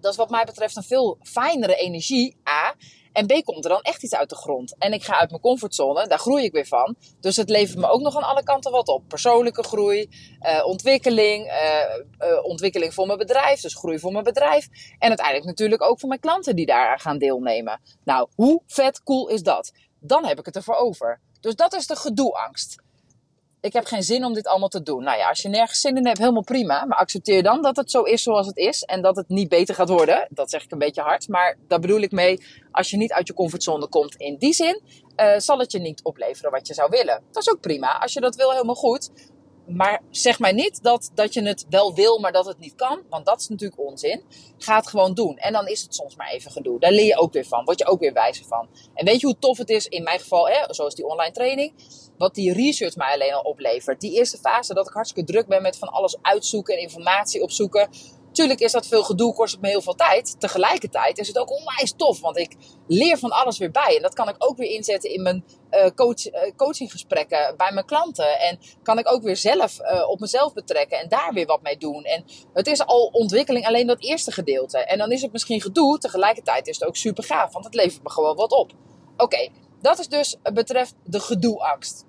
Dat 0.00 0.10
is 0.10 0.18
wat 0.18 0.30
mij 0.30 0.44
betreft 0.44 0.76
een 0.76 0.82
veel 0.82 1.18
fijnere 1.22 1.74
energie, 1.74 2.36
A. 2.48 2.74
En 3.18 3.26
B 3.26 3.44
komt 3.44 3.64
er 3.64 3.70
dan 3.70 3.80
echt 3.80 4.02
iets 4.02 4.14
uit 4.14 4.28
de 4.28 4.36
grond. 4.36 4.74
En 4.78 4.92
ik 4.92 5.04
ga 5.04 5.18
uit 5.18 5.30
mijn 5.30 5.42
comfortzone, 5.42 6.06
daar 6.06 6.18
groei 6.18 6.44
ik 6.44 6.52
weer 6.52 6.66
van. 6.66 6.96
Dus 7.20 7.36
het 7.36 7.48
levert 7.48 7.78
me 7.78 7.88
ook 7.88 8.00
nog 8.00 8.16
aan 8.16 8.22
alle 8.22 8.42
kanten 8.42 8.72
wat 8.72 8.88
op. 8.88 9.08
Persoonlijke 9.08 9.62
groei, 9.62 10.08
uh, 10.40 10.66
ontwikkeling, 10.66 11.46
uh, 11.46 11.52
uh, 12.28 12.44
ontwikkeling 12.44 12.94
voor 12.94 13.06
mijn 13.06 13.18
bedrijf, 13.18 13.60
dus 13.60 13.74
groei 13.74 13.98
voor 13.98 14.12
mijn 14.12 14.24
bedrijf. 14.24 14.68
En 14.98 15.08
uiteindelijk 15.08 15.46
natuurlijk 15.46 15.82
ook 15.82 16.00
voor 16.00 16.08
mijn 16.08 16.20
klanten 16.20 16.56
die 16.56 16.66
daar 16.66 17.00
gaan 17.00 17.18
deelnemen. 17.18 17.80
Nou, 18.04 18.28
hoe 18.34 18.62
vet 18.66 19.02
cool 19.02 19.28
is 19.28 19.42
dat? 19.42 19.72
Dan 20.00 20.24
heb 20.24 20.38
ik 20.38 20.46
het 20.46 20.56
ervoor 20.56 20.76
over. 20.76 21.20
Dus 21.40 21.54
dat 21.54 21.74
is 21.74 21.86
de 21.86 21.96
gedoeangst 21.96 22.82
ik 23.60 23.72
heb 23.72 23.84
geen 23.84 24.02
zin 24.02 24.24
om 24.24 24.34
dit 24.34 24.46
allemaal 24.46 24.68
te 24.68 24.82
doen. 24.82 25.02
Nou 25.02 25.18
ja, 25.18 25.28
als 25.28 25.42
je 25.42 25.48
nergens 25.48 25.80
zin 25.80 25.96
in 25.96 26.06
hebt, 26.06 26.18
helemaal 26.18 26.42
prima. 26.42 26.84
Maar 26.84 26.98
accepteer 26.98 27.42
dan 27.42 27.62
dat 27.62 27.76
het 27.76 27.90
zo 27.90 28.02
is 28.02 28.22
zoals 28.22 28.46
het 28.46 28.56
is. 28.56 28.82
En 28.82 29.02
dat 29.02 29.16
het 29.16 29.28
niet 29.28 29.48
beter 29.48 29.74
gaat 29.74 29.88
worden. 29.88 30.28
Dat 30.30 30.50
zeg 30.50 30.64
ik 30.64 30.72
een 30.72 30.78
beetje 30.78 31.02
hard. 31.02 31.28
Maar 31.28 31.56
daar 31.68 31.80
bedoel 31.80 32.00
ik 32.00 32.12
mee, 32.12 32.42
als 32.70 32.90
je 32.90 32.96
niet 32.96 33.12
uit 33.12 33.26
je 33.26 33.34
comfortzone 33.34 33.88
komt 33.88 34.14
in 34.16 34.36
die 34.36 34.52
zin, 34.52 34.82
uh, 35.16 35.38
zal 35.38 35.58
het 35.58 35.72
je 35.72 35.78
niet 35.78 36.02
opleveren 36.02 36.50
wat 36.50 36.66
je 36.66 36.74
zou 36.74 36.90
willen. 36.90 37.22
Dat 37.32 37.42
is 37.42 37.50
ook 37.50 37.60
prima. 37.60 37.98
Als 37.98 38.12
je 38.12 38.20
dat 38.20 38.36
wil, 38.36 38.50
helemaal 38.50 38.74
goed. 38.74 39.10
Maar 39.68 40.02
zeg 40.10 40.38
mij 40.38 40.52
niet 40.52 40.82
dat, 40.82 41.10
dat 41.14 41.34
je 41.34 41.42
het 41.42 41.66
wel 41.68 41.94
wil, 41.94 42.18
maar 42.18 42.32
dat 42.32 42.46
het 42.46 42.58
niet 42.58 42.74
kan. 42.74 43.02
Want 43.08 43.26
dat 43.26 43.40
is 43.40 43.48
natuurlijk 43.48 43.80
onzin. 43.80 44.22
Ga 44.58 44.76
het 44.76 44.88
gewoon 44.88 45.14
doen. 45.14 45.36
En 45.36 45.52
dan 45.52 45.66
is 45.66 45.82
het 45.82 45.94
soms 45.94 46.16
maar 46.16 46.30
even 46.30 46.50
gedoe. 46.50 46.80
Daar 46.80 46.92
leer 46.92 47.06
je 47.06 47.16
ook 47.16 47.32
weer 47.32 47.46
van. 47.46 47.64
Word 47.64 47.78
je 47.78 47.86
ook 47.86 48.00
weer 48.00 48.12
wijzer 48.12 48.46
van. 48.46 48.68
En 48.94 49.04
weet 49.04 49.20
je 49.20 49.26
hoe 49.26 49.38
tof 49.38 49.58
het 49.58 49.70
is 49.70 49.86
in 49.86 50.02
mijn 50.02 50.18
geval, 50.18 50.48
hè, 50.48 50.74
zoals 50.74 50.94
die 50.94 51.06
online 51.06 51.32
training. 51.32 51.72
Wat 52.18 52.34
die 52.34 52.52
research 52.52 52.96
mij 52.96 53.12
alleen 53.12 53.32
al 53.32 53.42
oplevert. 53.42 54.00
Die 54.00 54.12
eerste 54.12 54.38
fase 54.38 54.74
dat 54.74 54.86
ik 54.88 54.94
hartstikke 54.94 55.32
druk 55.32 55.46
ben 55.46 55.62
met 55.62 55.78
van 55.78 55.88
alles 55.88 56.16
uitzoeken 56.22 56.74
en 56.74 56.80
informatie 56.80 57.42
opzoeken. 57.42 57.88
Tuurlijk 58.38 58.60
is 58.60 58.72
dat 58.72 58.86
veel 58.86 59.02
gedoe, 59.02 59.34
kost 59.34 59.52
het 59.52 59.60
me 59.60 59.68
heel 59.68 59.82
veel 59.82 59.94
tijd. 59.94 60.40
Tegelijkertijd 60.40 61.18
is 61.18 61.28
het 61.28 61.38
ook 61.38 61.50
onwijs 61.50 61.92
tof, 61.96 62.20
want 62.20 62.36
ik 62.36 62.56
leer 62.86 63.18
van 63.18 63.30
alles 63.30 63.58
weer 63.58 63.70
bij. 63.70 63.96
En 63.96 64.02
dat 64.02 64.14
kan 64.14 64.28
ik 64.28 64.34
ook 64.38 64.56
weer 64.56 64.70
inzetten 64.70 65.10
in 65.10 65.22
mijn 65.22 65.44
uh, 65.70 65.86
coach, 65.94 66.26
uh, 66.26 66.40
coachinggesprekken 66.56 67.56
bij 67.56 67.72
mijn 67.72 67.86
klanten. 67.86 68.40
En 68.40 68.58
kan 68.82 68.98
ik 68.98 69.12
ook 69.12 69.22
weer 69.22 69.36
zelf 69.36 69.80
uh, 69.80 70.08
op 70.08 70.20
mezelf 70.20 70.52
betrekken 70.52 70.98
en 70.98 71.08
daar 71.08 71.32
weer 71.32 71.46
wat 71.46 71.62
mee 71.62 71.76
doen. 71.76 72.04
En 72.04 72.24
het 72.52 72.66
is 72.66 72.86
al 72.86 73.06
ontwikkeling, 73.12 73.66
alleen 73.66 73.86
dat 73.86 74.02
eerste 74.02 74.32
gedeelte. 74.32 74.78
En 74.78 74.98
dan 74.98 75.12
is 75.12 75.22
het 75.22 75.32
misschien 75.32 75.60
gedoe, 75.60 75.98
tegelijkertijd 75.98 76.66
is 76.66 76.78
het 76.78 76.88
ook 76.88 76.96
super 76.96 77.24
gaaf, 77.24 77.52
want 77.52 77.64
het 77.64 77.74
levert 77.74 78.02
me 78.02 78.10
gewoon 78.10 78.36
wat 78.36 78.52
op. 78.52 78.72
Oké, 79.16 79.48
dat 79.80 79.98
is 79.98 80.08
dus 80.08 80.36
betreft 80.52 80.94
de 81.04 81.20
gedoeangst. 81.20 82.04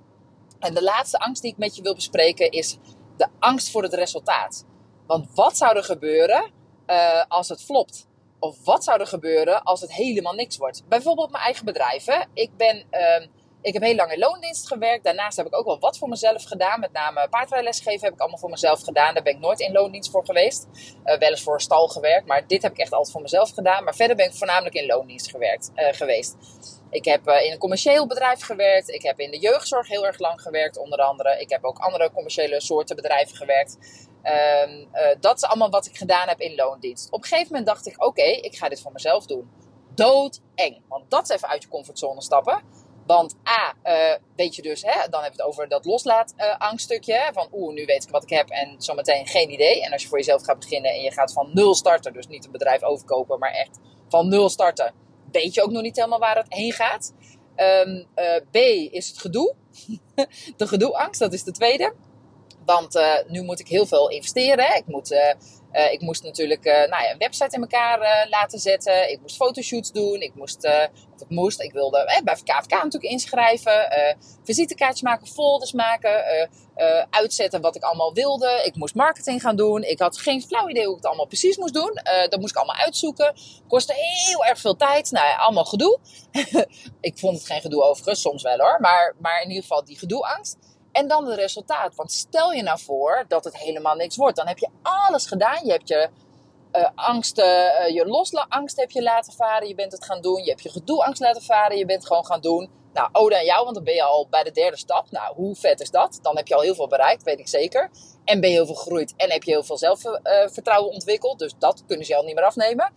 En 0.59 0.73
de 0.73 0.83
laatste 0.83 1.17
angst 1.19 1.41
die 1.41 1.51
ik 1.51 1.57
met 1.57 1.75
je 1.75 1.81
wil 1.81 1.95
bespreken 1.95 2.51
is 2.51 2.77
de 3.17 3.27
angst 3.39 3.71
voor 3.71 3.83
het 3.83 3.93
resultaat. 3.93 4.65
Want 5.09 5.27
wat 5.35 5.57
zou 5.57 5.77
er 5.77 5.83
gebeuren 5.83 6.51
uh, 6.87 7.23
als 7.27 7.49
het 7.49 7.63
flopt? 7.63 8.07
Of 8.39 8.65
wat 8.65 8.83
zou 8.83 8.99
er 8.99 9.07
gebeuren 9.07 9.63
als 9.63 9.81
het 9.81 9.93
helemaal 9.93 10.33
niks 10.33 10.57
wordt? 10.57 10.83
Bijvoorbeeld 10.87 11.31
mijn 11.31 11.43
eigen 11.43 11.65
bedrijf. 11.65 12.05
Ik, 12.33 12.57
ben, 12.57 12.85
uh, 12.91 13.27
ik 13.61 13.73
heb 13.73 13.81
heel 13.81 13.95
lang 13.95 14.11
in 14.11 14.19
loondienst 14.19 14.67
gewerkt. 14.67 15.03
Daarnaast 15.03 15.37
heb 15.37 15.45
ik 15.45 15.55
ook 15.55 15.65
wel 15.65 15.79
wat 15.79 15.97
voor 15.97 16.09
mezelf 16.09 16.43
gedaan. 16.43 16.79
Met 16.79 16.91
name 16.91 17.27
paardrijlesgeven 17.29 18.03
heb 18.03 18.13
ik 18.13 18.19
allemaal 18.19 18.39
voor 18.39 18.49
mezelf 18.49 18.83
gedaan. 18.83 19.13
Daar 19.13 19.23
ben 19.23 19.33
ik 19.33 19.39
nooit 19.39 19.59
in 19.59 19.71
loondienst 19.71 20.11
voor 20.11 20.25
geweest. 20.25 20.67
Uh, 20.73 21.17
wel 21.17 21.29
eens 21.29 21.43
voor 21.43 21.53
een 21.53 21.59
stal 21.59 21.87
gewerkt. 21.87 22.27
Maar 22.27 22.47
dit 22.47 22.61
heb 22.61 22.71
ik 22.71 22.77
echt 22.77 22.91
altijd 22.91 23.11
voor 23.11 23.21
mezelf 23.21 23.53
gedaan. 23.53 23.83
Maar 23.83 23.95
verder 23.95 24.15
ben 24.15 24.25
ik 24.25 24.33
voornamelijk 24.33 24.75
in 24.75 24.85
loondienst 24.85 25.29
gewerkt, 25.29 25.71
geweest. 25.75 26.35
Ik 26.91 27.05
heb 27.05 27.27
in 27.27 27.51
een 27.51 27.57
commercieel 27.57 28.07
bedrijf 28.07 28.41
gewerkt. 28.41 28.89
Ik 28.89 29.01
heb 29.01 29.19
in 29.19 29.31
de 29.31 29.39
jeugdzorg 29.39 29.87
heel 29.87 30.05
erg 30.05 30.19
lang 30.19 30.41
gewerkt, 30.41 30.77
onder 30.77 30.99
andere. 30.99 31.39
Ik 31.39 31.49
heb 31.49 31.63
ook 31.63 31.77
andere 31.77 32.11
commerciële 32.11 32.61
soorten 32.61 32.95
bedrijven 32.95 33.35
gewerkt. 33.35 33.77
Um, 34.23 34.87
uh, 34.93 35.15
dat 35.19 35.35
is 35.35 35.43
allemaal 35.43 35.69
wat 35.69 35.85
ik 35.85 35.97
gedaan 35.97 36.27
heb 36.27 36.39
in 36.39 36.55
loondienst. 36.55 37.11
Op 37.11 37.23
een 37.23 37.27
gegeven 37.27 37.47
moment 37.47 37.67
dacht 37.67 37.87
ik: 37.87 38.05
oké, 38.05 38.23
ik 38.23 38.55
ga 38.55 38.69
dit 38.69 38.81
voor 38.81 38.91
mezelf 38.91 39.25
doen. 39.25 39.51
Doodeng. 39.95 40.81
Want 40.87 41.09
dat 41.09 41.23
is 41.23 41.35
even 41.35 41.47
uit 41.47 41.63
je 41.63 41.69
comfortzone 41.69 42.21
stappen. 42.21 42.61
Want 43.05 43.35
A, 43.47 43.73
uh, 43.83 44.15
weet 44.35 44.55
je 44.55 44.61
dus, 44.61 44.81
hè, 44.81 45.09
dan 45.09 45.21
hebben 45.21 45.37
we 45.37 45.41
het 45.41 45.41
over 45.41 45.67
dat 45.67 45.85
loslaat-angststukje. 45.85 47.13
Uh, 47.13 47.27
van 47.31 47.47
oeh, 47.51 47.73
nu 47.73 47.85
weet 47.85 48.03
ik 48.03 48.09
wat 48.09 48.23
ik 48.23 48.29
heb 48.29 48.49
en 48.49 48.75
zometeen 48.81 49.27
geen 49.27 49.51
idee. 49.51 49.83
En 49.83 49.91
als 49.91 50.01
je 50.01 50.07
voor 50.07 50.17
jezelf 50.17 50.43
gaat 50.43 50.59
beginnen 50.59 50.91
en 50.91 51.01
je 51.01 51.11
gaat 51.11 51.33
van 51.33 51.49
nul 51.53 51.75
starten, 51.75 52.13
dus 52.13 52.27
niet 52.27 52.45
een 52.45 52.51
bedrijf 52.51 52.83
overkopen, 52.83 53.39
maar 53.39 53.51
echt 53.51 53.79
van 54.09 54.27
nul 54.27 54.49
starten, 54.49 54.93
weet 55.31 55.53
je 55.53 55.63
ook 55.63 55.71
nog 55.71 55.81
niet 55.81 55.95
helemaal 55.95 56.19
waar 56.19 56.35
het 56.35 56.53
heen 56.53 56.71
gaat. 56.71 57.13
Um, 57.55 58.05
uh, 58.15 58.35
B 58.51 58.55
is 58.93 59.07
het 59.07 59.17
gedoe. 59.17 59.55
de 60.57 60.67
gedoeangst, 60.67 61.19
dat 61.19 61.33
is 61.33 61.43
de 61.43 61.51
tweede. 61.51 61.93
Want 62.65 62.95
uh, 62.95 63.13
nu 63.27 63.41
moet 63.41 63.59
ik 63.59 63.67
heel 63.67 63.85
veel 63.85 64.09
investeren. 64.09 64.75
Ik, 64.75 64.83
moet, 64.85 65.11
uh, 65.11 65.91
ik 65.91 66.01
moest 66.01 66.23
natuurlijk 66.23 66.63
nou 66.63 67.03
ja, 67.03 67.11
een 67.11 67.17
website 67.17 67.55
in 67.55 67.61
elkaar 67.61 68.27
laten 68.29 68.59
zetten. 68.59 69.11
Ik 69.11 69.21
moest 69.21 69.35
fotoshoots 69.35 69.91
doen. 69.91 70.21
Ik 70.21 70.35
moest 70.35 70.67
ik 71.21 71.29
moest. 71.29 71.61
Ik 71.61 71.71
wilde 71.71 71.97
eh, 71.97 72.21
bij 72.23 72.35
KVK 72.35 72.69
natuurlijk 72.69 73.03
inschrijven, 73.03 73.73
uh, 73.73 74.13
visitekaartjes 74.43 75.01
maken, 75.01 75.27
folders 75.27 75.71
maken, 75.71 76.47
uh, 76.77 77.03
uitzetten 77.09 77.61
wat 77.61 77.75
ik 77.75 77.83
allemaal 77.83 78.13
wilde. 78.13 78.61
Ik 78.65 78.75
moest 78.75 78.95
marketing 78.95 79.41
gaan 79.41 79.55
doen. 79.55 79.83
Ik 79.83 79.99
had 79.99 80.17
geen 80.17 80.41
flauw 80.41 80.69
idee 80.69 80.83
hoe 80.83 80.91
ik 80.91 80.97
het 80.97 81.05
allemaal 81.05 81.27
precies 81.27 81.57
moest 81.57 81.73
doen. 81.73 81.99
dat 82.29 82.39
moest 82.39 82.51
ik 82.51 82.57
allemaal 82.57 82.85
uitzoeken. 82.85 83.33
Kostte 83.67 83.93
heel 83.95 84.45
erg 84.45 84.59
veel 84.59 84.75
tijd. 84.75 85.11
Nou 85.11 85.27
ja, 85.27 85.35
allemaal 85.35 85.65
gedoe. 85.65 85.99
ik 87.01 87.17
vond 87.17 87.37
het 87.37 87.45
geen 87.45 87.61
gedoe 87.61 87.83
overigens, 87.83 88.21
soms 88.21 88.43
wel 88.43 88.57
hoor. 88.57 88.77
Maar, 88.79 89.15
maar 89.19 89.41
in 89.41 89.47
ieder 89.47 89.61
geval 89.61 89.83
die 89.83 89.97
gedoeangst. 89.97 90.57
En 90.91 91.07
dan 91.07 91.25
het 91.25 91.39
resultaat. 91.39 91.95
Want 91.95 92.11
stel 92.11 92.51
je 92.51 92.63
nou 92.63 92.79
voor 92.79 93.25
dat 93.27 93.43
het 93.43 93.57
helemaal 93.57 93.95
niks 93.95 94.15
wordt. 94.15 94.37
Dan 94.37 94.47
heb 94.47 94.57
je 94.57 94.69
alles 94.81 95.25
gedaan. 95.25 95.65
Je 95.65 95.71
hebt 95.71 95.87
je 95.87 96.09
uh, 96.71 96.89
angsten, 96.95 97.45
uh, 97.45 97.93
je 97.93 98.05
losangst 98.05 98.77
heb 98.77 98.91
je 98.91 99.03
laten 99.03 99.33
varen. 99.33 99.67
Je 99.67 99.75
bent 99.75 99.91
het 99.91 100.05
gaan 100.05 100.21
doen. 100.21 100.43
Je 100.43 100.49
hebt 100.49 100.63
je 100.63 100.69
gedoeangst 100.69 101.21
laten 101.21 101.41
varen. 101.41 101.77
Je 101.77 101.85
bent 101.85 102.05
gewoon 102.05 102.25
gaan 102.25 102.41
doen. 102.41 102.69
Nou, 102.93 103.09
ode 103.11 103.37
aan 103.37 103.45
jou, 103.45 103.63
want 103.63 103.75
dan 103.75 103.83
ben 103.83 103.93
je 103.93 104.03
al 104.03 104.27
bij 104.29 104.43
de 104.43 104.51
derde 104.51 104.77
stap. 104.77 105.11
Nou, 105.11 105.35
hoe 105.35 105.55
vet 105.55 105.79
is 105.79 105.91
dat? 105.91 106.19
Dan 106.21 106.37
heb 106.37 106.47
je 106.47 106.55
al 106.55 106.61
heel 106.61 106.75
veel 106.75 106.87
bereikt, 106.87 107.23
weet 107.23 107.39
ik 107.39 107.47
zeker. 107.47 107.89
En 108.25 108.39
ben 108.39 108.49
je 108.49 108.55
heel 108.55 108.65
veel 108.65 108.75
gegroeid 108.75 109.13
en 109.15 109.31
heb 109.31 109.43
je 109.43 109.51
heel 109.51 109.63
veel 109.63 109.77
zelfvertrouwen 109.77 110.91
ontwikkeld. 110.91 111.39
Dus 111.39 111.53
dat 111.59 111.83
kunnen 111.87 112.05
ze 112.05 112.15
al 112.15 112.23
niet 112.23 112.35
meer 112.35 112.43
afnemen. 112.43 112.93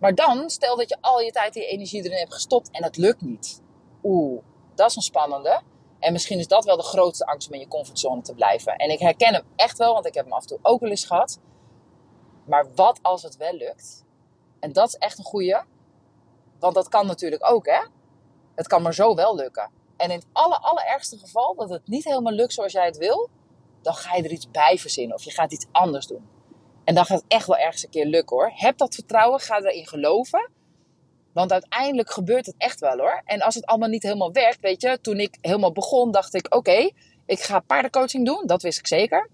Maar 0.00 0.14
dan, 0.14 0.50
stel 0.50 0.76
dat 0.76 0.88
je 0.88 0.96
al 1.00 1.20
je 1.20 1.30
tijd 1.30 1.54
en 1.54 1.60
je 1.60 1.68
energie 1.68 2.04
erin 2.04 2.18
hebt 2.18 2.34
gestopt 2.34 2.70
en 2.70 2.82
het 2.82 2.96
lukt 2.96 3.20
niet. 3.20 3.62
Oeh, 4.02 4.42
dat 4.74 4.90
is 4.90 4.96
een 4.96 5.02
spannende. 5.02 5.60
En 5.98 6.12
misschien 6.12 6.38
is 6.38 6.48
dat 6.48 6.64
wel 6.64 6.76
de 6.76 6.82
grootste 6.82 7.26
angst 7.26 7.48
om 7.48 7.54
in 7.54 7.60
je 7.60 7.68
comfortzone 7.68 8.22
te 8.22 8.34
blijven. 8.34 8.76
En 8.76 8.90
ik 8.90 8.98
herken 8.98 9.34
hem 9.34 9.44
echt 9.56 9.78
wel, 9.78 9.92
want 9.92 10.06
ik 10.06 10.14
heb 10.14 10.24
hem 10.24 10.34
af 10.34 10.42
en 10.42 10.48
toe 10.48 10.58
ook 10.62 10.80
wel 10.80 10.90
eens 10.90 11.06
gehad. 11.06 11.38
Maar 12.44 12.66
wat 12.74 12.98
als 13.02 13.22
het 13.22 13.36
wel 13.36 13.52
lukt? 13.52 14.04
En 14.60 14.72
dat 14.72 14.88
is 14.88 14.94
echt 14.94 15.18
een 15.18 15.24
goeie. 15.24 15.56
Want 16.58 16.74
dat 16.74 16.88
kan 16.88 17.06
natuurlijk 17.06 17.50
ook, 17.50 17.66
hè? 17.66 17.86
Het 18.54 18.66
kan 18.66 18.82
maar 18.82 18.94
zo 18.94 19.14
wel 19.14 19.36
lukken. 19.36 19.70
En 19.96 20.10
in 20.10 20.16
het 20.16 20.26
aller, 20.32 20.58
allerergste 20.58 21.18
geval 21.18 21.54
dat 21.54 21.70
het 21.70 21.88
niet 21.88 22.04
helemaal 22.04 22.32
lukt 22.32 22.52
zoals 22.52 22.72
jij 22.72 22.86
het 22.86 22.96
wil, 22.96 23.30
dan 23.82 23.94
ga 23.94 24.16
je 24.16 24.22
er 24.22 24.30
iets 24.30 24.50
bij 24.50 24.78
verzinnen 24.78 25.16
of 25.16 25.22
je 25.22 25.30
gaat 25.30 25.52
iets 25.52 25.66
anders 25.72 26.06
doen. 26.06 26.28
En 26.84 26.94
dan 26.94 27.04
gaat 27.04 27.20
het 27.20 27.30
echt 27.30 27.46
wel 27.46 27.56
ergens 27.56 27.84
een 27.84 27.90
keer 27.90 28.06
lukken 28.06 28.36
hoor. 28.36 28.50
Heb 28.54 28.78
dat 28.78 28.94
vertrouwen, 28.94 29.40
ga 29.40 29.60
erin 29.60 29.86
geloven. 29.86 30.50
Want 31.32 31.52
uiteindelijk 31.52 32.10
gebeurt 32.10 32.46
het 32.46 32.54
echt 32.58 32.80
wel 32.80 32.98
hoor. 32.98 33.22
En 33.24 33.40
als 33.40 33.54
het 33.54 33.66
allemaal 33.66 33.88
niet 33.88 34.02
helemaal 34.02 34.32
werkt, 34.32 34.60
weet 34.60 34.82
je, 34.82 34.98
toen 35.00 35.20
ik 35.20 35.38
helemaal 35.40 35.72
begon, 35.72 36.10
dacht 36.10 36.34
ik: 36.34 36.54
oké, 36.54 36.90
ik 37.26 37.40
ga 37.40 37.60
paardencoaching 37.60 38.26
doen. 38.26 38.46
Dat 38.46 38.62
wist 38.62 38.78
ik 38.78 38.86
zeker. 38.86 39.30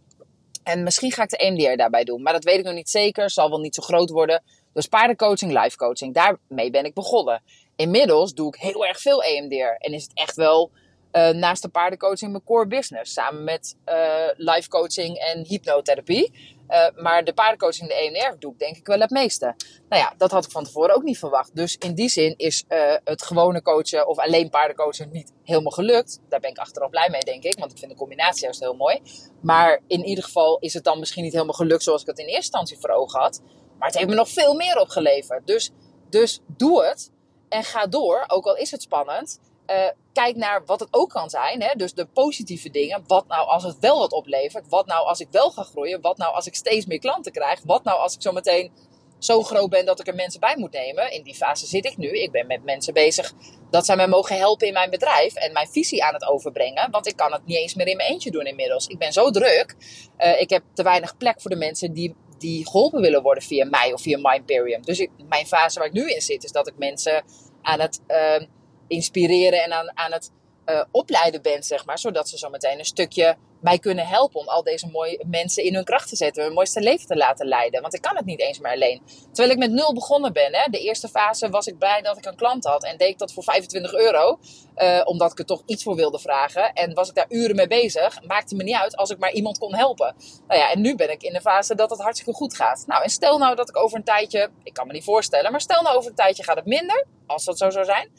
En 0.62 0.83
misschien 0.83 1.12
ga 1.12 1.23
ik 1.23 1.29
de 1.29 1.37
EMDR 1.37 1.76
daarbij 1.76 2.05
doen. 2.05 2.23
Maar 2.23 2.33
dat 2.33 2.45
weet 2.45 2.59
ik 2.59 2.64
nog 2.64 2.75
niet 2.75 2.90
zeker. 2.90 3.31
Zal 3.31 3.49
wel 3.49 3.61
niet 3.61 3.75
zo 3.75 3.83
groot 3.83 4.11
worden. 4.11 4.43
Dus 4.73 4.87
paardencoaching, 4.87 5.62
life 5.62 5.76
coaching. 5.76 6.14
Daarmee 6.14 6.71
ben 6.71 6.85
ik 6.85 6.95
begonnen. 6.95 7.43
Inmiddels 7.76 8.35
doe 8.35 8.55
ik 8.55 8.61
heel 8.61 8.87
erg 8.87 9.00
veel 9.00 9.23
EMDR. 9.23 9.76
En 9.79 9.93
is 9.93 10.02
het 10.02 10.12
echt 10.14 10.37
wel 10.37 10.71
uh, 11.12 11.29
naast 11.29 11.62
de 11.62 11.69
paardencoaching 11.69 12.31
mijn 12.31 12.45
core 12.45 12.67
business. 12.67 13.12
Samen 13.12 13.45
met 13.45 13.76
uh, 13.87 14.26
life 14.37 14.69
coaching 14.69 15.17
en 15.17 15.45
hypnotherapie. 15.47 16.33
Uh, 16.71 17.03
maar 17.03 17.25
de 17.25 17.33
paardencoaching, 17.33 17.89
de 17.89 17.95
EMDR, 17.95 18.39
doe 18.39 18.53
ik 18.53 18.59
denk 18.59 18.77
ik 18.77 18.87
wel 18.87 19.00
het 19.00 19.11
meeste. 19.11 19.55
Nou 19.89 20.03
ja, 20.03 20.15
dat 20.17 20.31
had 20.31 20.45
ik 20.45 20.50
van 20.50 20.65
tevoren 20.65 20.95
ook 20.95 21.03
niet 21.03 21.19
verwacht. 21.19 21.57
Dus 21.57 21.77
in 21.77 21.95
die 21.95 22.09
zin 22.09 22.35
is 22.37 22.65
het 23.05 23.23
gewone 23.23 23.62
coachen 23.62 24.09
of 24.09 24.19
alleen 24.19 24.50
paardencoachen 24.50 25.11
niet 25.11 25.33
helemaal 25.45 25.73
gelukt. 25.73 26.21
Daar 26.29 26.41
ben 26.41 26.50
ik 26.50 26.59
achteraf 26.59 26.91
blij 26.91 27.09
mee, 27.11 27.21
denk 27.21 27.45
ik. 27.45 27.59
Want 27.59 27.73
ik 27.73 27.79
vind 27.79 27.91
de 27.91 27.97
combinatie 27.97 28.43
juist 28.43 28.61
heel 28.61 28.75
mooi. 28.75 29.00
Maar 29.43 29.81
in 29.87 30.05
ieder 30.05 30.25
geval 30.25 30.59
is 30.59 30.75
het 30.75 30.85
dan 30.85 30.99
misschien 30.99 31.23
niet 31.23 31.33
helemaal 31.33 31.55
gelukt 31.55 31.83
zoals 31.83 32.00
ik 32.00 32.07
het 32.07 32.19
in 32.19 32.25
eerste 32.25 32.41
instantie 32.41 32.79
voor 32.79 32.91
ogen 32.91 33.21
had. 33.21 33.41
Maar 33.79 33.89
het 33.89 33.97
heeft 33.97 34.09
me 34.09 34.15
nog 34.15 34.29
veel 34.29 34.55
meer 34.55 34.81
opgeleverd. 34.81 35.47
Dus, 35.47 35.71
dus 36.09 36.41
doe 36.47 36.85
het. 36.85 37.11
En 37.49 37.65
ga 37.65 37.87
door, 37.87 38.25
ook 38.27 38.45
al 38.45 38.57
is 38.57 38.71
het 38.71 38.83
spannend. 38.83 39.41
Uh, 39.71 39.89
kijk 40.12 40.37
naar 40.37 40.62
wat 40.65 40.81
het 40.81 40.89
ook 40.91 41.11
kan 41.11 41.31
zijn. 41.31 41.62
Hè? 41.62 41.75
Dus 41.75 41.95
de 41.95 42.07
positieve 42.07 42.71
dingen. 42.71 43.05
Wat 43.07 43.27
nou 43.27 43.47
als 43.47 43.62
het 43.62 43.79
wel 43.79 43.99
wat 43.99 44.12
oplevert? 44.12 44.69
Wat 44.69 44.87
nou 44.87 45.07
als 45.07 45.21
ik 45.21 45.29
wel 45.31 45.50
ga 45.50 45.62
groeien? 45.62 46.00
Wat 46.00 46.17
nou 46.17 46.35
als 46.35 46.47
ik 46.47 46.55
steeds 46.55 46.87
meer 46.87 46.99
klanten 46.99 47.33
krijg? 47.33 47.61
Wat 47.64 47.85
nou 47.85 47.99
als 47.99 48.14
ik 48.14 48.23
zo 48.23 48.33
meteen 48.33 48.73
zo 49.18 49.42
groot 49.42 49.71
ben 49.71 49.87
dat 49.87 50.01
ik 50.01 50.07
er 50.07 50.14
mensen 50.14 50.40
bij 50.40 50.55
moet 50.57 50.73
nemen? 50.73 51.12
In 51.12 51.23
die 51.23 51.35
fase 51.35 51.66
zit 51.66 51.85
ik 51.85 51.97
nu. 51.97 52.09
Ik 52.09 52.31
ben 52.31 52.47
met 52.47 52.64
mensen 52.64 52.94
bezig 52.94 53.33
dat 53.71 53.87
zij 53.87 53.97
mij 53.97 54.09
mogen 54.09 54.37
helpen 54.37 54.66
in 54.66 54.73
mijn 54.73 54.90
bedrijf 54.90 55.35
en 55.35 55.53
mijn 55.53 55.68
visie 55.68 56.05
aan 56.05 56.14
het 56.14 56.27
overbrengen. 56.27 56.90
Want 56.90 57.07
ik 57.07 57.16
kan 57.16 57.33
het 57.33 57.47
niet 57.47 57.57
eens 57.57 57.75
meer 57.75 57.87
in 57.87 57.97
mijn 57.97 58.11
eentje 58.11 58.31
doen 58.31 58.47
inmiddels. 58.47 58.87
Ik 58.87 58.99
ben 58.99 59.12
zo 59.12 59.31
druk. 59.31 59.77
Uh, 60.18 60.40
ik 60.40 60.51
heb 60.51 60.62
te 60.75 60.83
weinig 60.83 61.16
plek 61.16 61.40
voor 61.40 61.51
de 61.51 61.57
mensen 61.57 61.92
die 61.92 62.14
die 62.38 62.66
geholpen 62.66 63.01
willen 63.01 63.23
worden 63.23 63.42
via 63.42 63.64
mij 63.64 63.92
of 63.92 64.03
via 64.03 64.18
Mindperium. 64.23 64.83
Dus 64.83 65.07
mijn 65.29 65.47
fase 65.47 65.79
waar 65.79 65.88
ik 65.88 65.94
nu 65.94 66.11
in 66.11 66.21
zit, 66.21 66.44
is 66.44 66.53
dat 66.53 66.68
ik 66.68 66.75
mensen 66.77 67.25
aan 67.62 67.81
het 67.81 68.01
uh, 68.09 68.47
inspireren 68.90 69.62
en 69.62 69.72
aan, 69.72 69.96
aan 69.96 70.12
het 70.12 70.31
uh, 70.66 70.83
opleiden 70.90 71.42
ben, 71.42 71.62
zeg 71.62 71.85
maar. 71.85 71.98
Zodat 71.98 72.29
ze 72.29 72.38
zo 72.38 72.50
meteen 72.50 72.79
een 72.79 72.85
stukje 72.85 73.37
mij 73.61 73.79
kunnen 73.79 74.07
helpen 74.07 74.40
om 74.40 74.48
al 74.48 74.62
deze 74.62 74.87
mooie 74.87 75.24
mensen 75.26 75.64
in 75.64 75.74
hun 75.74 75.85
kracht 75.85 76.09
te 76.09 76.16
zetten. 76.16 76.44
Hun 76.44 76.53
mooiste 76.53 76.81
leven 76.81 77.07
te 77.07 77.16
laten 77.16 77.46
leiden. 77.46 77.81
Want 77.81 77.94
ik 77.94 78.00
kan 78.00 78.16
het 78.16 78.24
niet 78.24 78.40
eens 78.40 78.59
meer 78.59 78.72
alleen. 78.72 79.03
Terwijl 79.33 79.50
ik 79.50 79.59
met 79.59 79.70
nul 79.70 79.94
begonnen 79.94 80.33
ben. 80.33 80.55
Hè. 80.55 80.70
De 80.70 80.79
eerste 80.79 81.09
fase 81.09 81.48
was 81.48 81.66
ik 81.66 81.79
blij 81.79 82.03
dat 82.03 82.16
ik 82.16 82.24
een 82.26 82.37
klant 82.37 82.64
had. 82.64 82.85
En 82.85 82.96
deed 82.96 83.09
ik 83.09 83.18
dat 83.18 83.33
voor 83.33 83.42
25 83.42 83.94
euro. 83.94 84.38
Uh, 84.76 85.00
omdat 85.05 85.33
ik 85.33 85.38
er 85.38 85.44
toch 85.44 85.62
iets 85.66 85.83
voor 85.83 85.94
wilde 85.94 86.18
vragen. 86.18 86.72
En 86.72 86.94
was 86.94 87.09
ik 87.09 87.14
daar 87.14 87.26
uren 87.29 87.57
mee 87.57 87.66
bezig. 87.66 88.22
Maakte 88.22 88.55
me 88.55 88.62
niet 88.62 88.76
uit 88.76 88.96
als 88.96 89.11
ik 89.11 89.18
maar 89.18 89.33
iemand 89.33 89.59
kon 89.59 89.74
helpen. 89.74 90.14
Nou 90.46 90.61
ja, 90.61 90.70
en 90.70 90.81
nu 90.81 90.94
ben 90.94 91.11
ik 91.11 91.22
in 91.22 91.33
de 91.33 91.40
fase 91.40 91.74
dat 91.74 91.90
het 91.90 92.00
hartstikke 92.00 92.33
goed 92.33 92.55
gaat. 92.57 92.85
Nou, 92.87 93.03
en 93.03 93.11
stel 93.11 93.38
nou 93.38 93.55
dat 93.57 93.68
ik 93.68 93.76
over 93.76 93.96
een 93.96 94.05
tijdje... 94.05 94.50
Ik 94.62 94.72
kan 94.72 94.87
me 94.87 94.92
niet 94.92 95.05
voorstellen. 95.05 95.50
Maar 95.50 95.61
stel 95.61 95.83
nou 95.83 95.96
over 95.96 96.11
een 96.11 96.16
tijdje 96.16 96.42
gaat 96.42 96.57
het 96.57 96.66
minder. 96.66 97.07
Als 97.26 97.44
dat 97.44 97.59
zo 97.59 97.70
zou 97.70 97.85
zijn. 97.85 98.11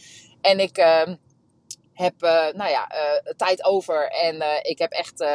En 0.41 0.59
ik... 0.59 0.77
Uh, 0.77 1.01
heb 1.93 2.23
uh, 2.23 2.29
nou 2.29 2.69
ja, 2.69 2.91
uh, 2.95 3.33
tijd 3.37 3.65
over 3.65 4.07
en 4.07 4.35
uh, 4.35 4.47
ik 4.61 4.79
heb 4.79 4.91
echt 4.91 5.25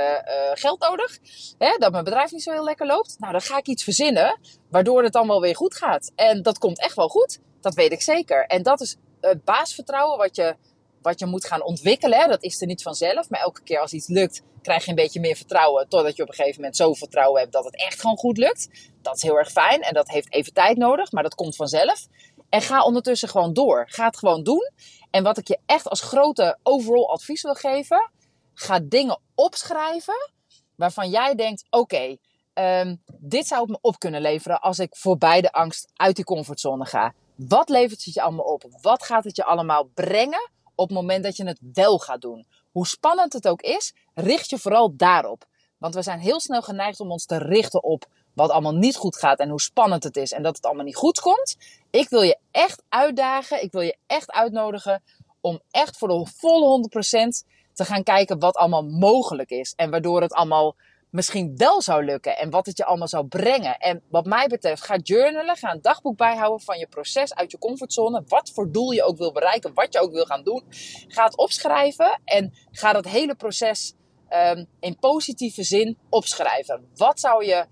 geld 0.54 0.80
nodig. 0.80 1.18
Hè, 1.58 1.76
dat 1.78 1.92
mijn 1.92 2.04
bedrijf 2.04 2.30
niet 2.30 2.42
zo 2.42 2.52
heel 2.52 2.64
lekker 2.64 2.86
loopt. 2.86 3.16
Nou, 3.18 3.32
dan 3.32 3.40
ga 3.40 3.58
ik 3.58 3.66
iets 3.66 3.84
verzinnen 3.84 4.40
waardoor 4.70 5.02
het 5.02 5.12
dan 5.12 5.26
wel 5.26 5.40
weer 5.40 5.56
goed 5.56 5.76
gaat. 5.76 6.12
En 6.14 6.42
dat 6.42 6.58
komt 6.58 6.80
echt 6.80 6.96
wel 6.96 7.08
goed. 7.08 7.38
Dat 7.60 7.74
weet 7.74 7.92
ik 7.92 8.02
zeker. 8.02 8.46
En 8.46 8.62
dat 8.62 8.80
is 8.80 8.96
het 9.20 9.44
baasvertrouwen 9.44 10.18
wat 10.18 10.36
je, 10.36 10.56
wat 11.02 11.18
je 11.18 11.26
moet 11.26 11.46
gaan 11.46 11.62
ontwikkelen. 11.62 12.28
Dat 12.28 12.42
is 12.42 12.60
er 12.60 12.66
niet 12.66 12.82
vanzelf. 12.82 13.30
Maar 13.30 13.40
elke 13.40 13.62
keer 13.62 13.80
als 13.80 13.92
iets 13.92 14.08
lukt, 14.08 14.42
krijg 14.62 14.84
je 14.84 14.90
een 14.90 14.96
beetje 14.96 15.20
meer 15.20 15.36
vertrouwen. 15.36 15.88
Totdat 15.88 16.16
je 16.16 16.22
op 16.22 16.28
een 16.28 16.34
gegeven 16.34 16.60
moment 16.60 16.76
zo 16.76 16.94
vertrouwen 16.94 17.40
hebt 17.40 17.52
dat 17.52 17.64
het 17.64 17.76
echt 17.76 18.00
gewoon 18.00 18.16
goed 18.16 18.38
lukt. 18.38 18.68
Dat 19.02 19.16
is 19.16 19.22
heel 19.22 19.38
erg 19.38 19.50
fijn. 19.50 19.82
En 19.82 19.94
dat 19.94 20.08
heeft 20.08 20.32
even 20.32 20.52
tijd 20.52 20.76
nodig. 20.76 21.12
Maar 21.12 21.22
dat 21.22 21.34
komt 21.34 21.56
vanzelf. 21.56 22.06
En 22.48 22.62
ga 22.62 22.82
ondertussen 22.82 23.28
gewoon 23.28 23.52
door. 23.52 23.84
Ga 23.88 24.04
het 24.04 24.18
gewoon 24.18 24.42
doen. 24.42 24.70
En 25.10 25.22
wat 25.22 25.38
ik 25.38 25.48
je 25.48 25.58
echt 25.66 25.88
als 25.88 26.00
grote 26.00 26.58
overall 26.62 27.04
advies 27.04 27.42
wil 27.42 27.54
geven, 27.54 28.10
ga 28.54 28.80
dingen 28.82 29.20
opschrijven 29.34 30.32
waarvan 30.76 31.10
jij 31.10 31.34
denkt: 31.34 31.64
oké, 31.70 32.16
um, 32.54 33.02
dit 33.18 33.46
zou 33.46 33.60
het 33.60 33.70
me 33.70 33.78
op 33.80 33.98
kunnen 33.98 34.20
leveren 34.20 34.60
als 34.60 34.78
ik 34.78 34.96
voorbij 34.96 35.40
de 35.40 35.52
angst 35.52 35.88
uit 35.94 36.16
die 36.16 36.24
comfortzone 36.24 36.86
ga. 36.86 37.14
Wat 37.34 37.68
levert 37.68 38.04
het 38.04 38.14
je 38.14 38.22
allemaal 38.22 38.44
op? 38.44 38.64
Wat 38.80 39.02
gaat 39.02 39.24
het 39.24 39.36
je 39.36 39.44
allemaal 39.44 39.84
brengen 39.94 40.50
op 40.74 40.88
het 40.88 40.96
moment 40.96 41.24
dat 41.24 41.36
je 41.36 41.46
het 41.46 41.60
wel 41.72 41.98
gaat 41.98 42.20
doen? 42.20 42.46
Hoe 42.70 42.86
spannend 42.86 43.32
het 43.32 43.48
ook 43.48 43.62
is, 43.62 43.94
richt 44.14 44.50
je 44.50 44.58
vooral 44.58 44.96
daarop. 44.96 45.44
Want 45.78 45.94
we 45.94 46.02
zijn 46.02 46.18
heel 46.18 46.40
snel 46.40 46.62
geneigd 46.62 47.00
om 47.00 47.10
ons 47.10 47.24
te 47.24 47.38
richten 47.38 47.82
op 47.82 48.06
wat 48.36 48.50
allemaal 48.50 48.74
niet 48.74 48.96
goed 48.96 49.16
gaat 49.16 49.38
en 49.38 49.48
hoe 49.48 49.60
spannend 49.60 50.02
het 50.04 50.16
is 50.16 50.32
en 50.32 50.42
dat 50.42 50.56
het 50.56 50.64
allemaal 50.64 50.84
niet 50.84 50.96
goed 50.96 51.20
komt. 51.20 51.56
Ik 51.90 52.08
wil 52.08 52.22
je 52.22 52.38
echt 52.50 52.82
uitdagen, 52.88 53.62
ik 53.62 53.72
wil 53.72 53.80
je 53.80 53.96
echt 54.06 54.32
uitnodigen 54.32 55.02
om 55.40 55.60
echt 55.70 55.98
voor 55.98 56.08
de 56.08 56.26
volle 56.36 56.88
100% 56.88 57.46
te 57.72 57.84
gaan 57.84 58.02
kijken 58.02 58.38
wat 58.38 58.56
allemaal 58.56 58.82
mogelijk 58.82 59.50
is. 59.50 59.72
En 59.76 59.90
waardoor 59.90 60.22
het 60.22 60.32
allemaal 60.32 60.76
misschien 61.10 61.56
wel 61.56 61.82
zou 61.82 62.04
lukken 62.04 62.38
en 62.38 62.50
wat 62.50 62.66
het 62.66 62.76
je 62.76 62.84
allemaal 62.84 63.08
zou 63.08 63.26
brengen. 63.26 63.78
En 63.78 64.02
wat 64.10 64.26
mij 64.26 64.46
betreft, 64.46 64.82
ga 64.82 64.96
journalen, 64.96 65.56
ga 65.56 65.72
een 65.72 65.82
dagboek 65.82 66.16
bijhouden 66.16 66.64
van 66.64 66.78
je 66.78 66.86
proces 66.86 67.34
uit 67.34 67.50
je 67.50 67.58
comfortzone. 67.58 68.22
Wat 68.28 68.50
voor 68.54 68.72
doel 68.72 68.90
je 68.90 69.02
ook 69.02 69.18
wil 69.18 69.32
bereiken, 69.32 69.74
wat 69.74 69.92
je 69.92 70.00
ook 70.00 70.12
wil 70.12 70.24
gaan 70.24 70.42
doen. 70.42 70.62
Ga 71.08 71.24
het 71.24 71.36
opschrijven 71.36 72.20
en 72.24 72.52
ga 72.70 72.92
dat 72.92 73.04
hele 73.04 73.34
proces 73.34 73.94
um, 74.30 74.66
in 74.80 74.98
positieve 74.98 75.62
zin 75.62 75.98
opschrijven. 76.08 76.88
Wat 76.94 77.20
zou 77.20 77.44
je 77.44 77.66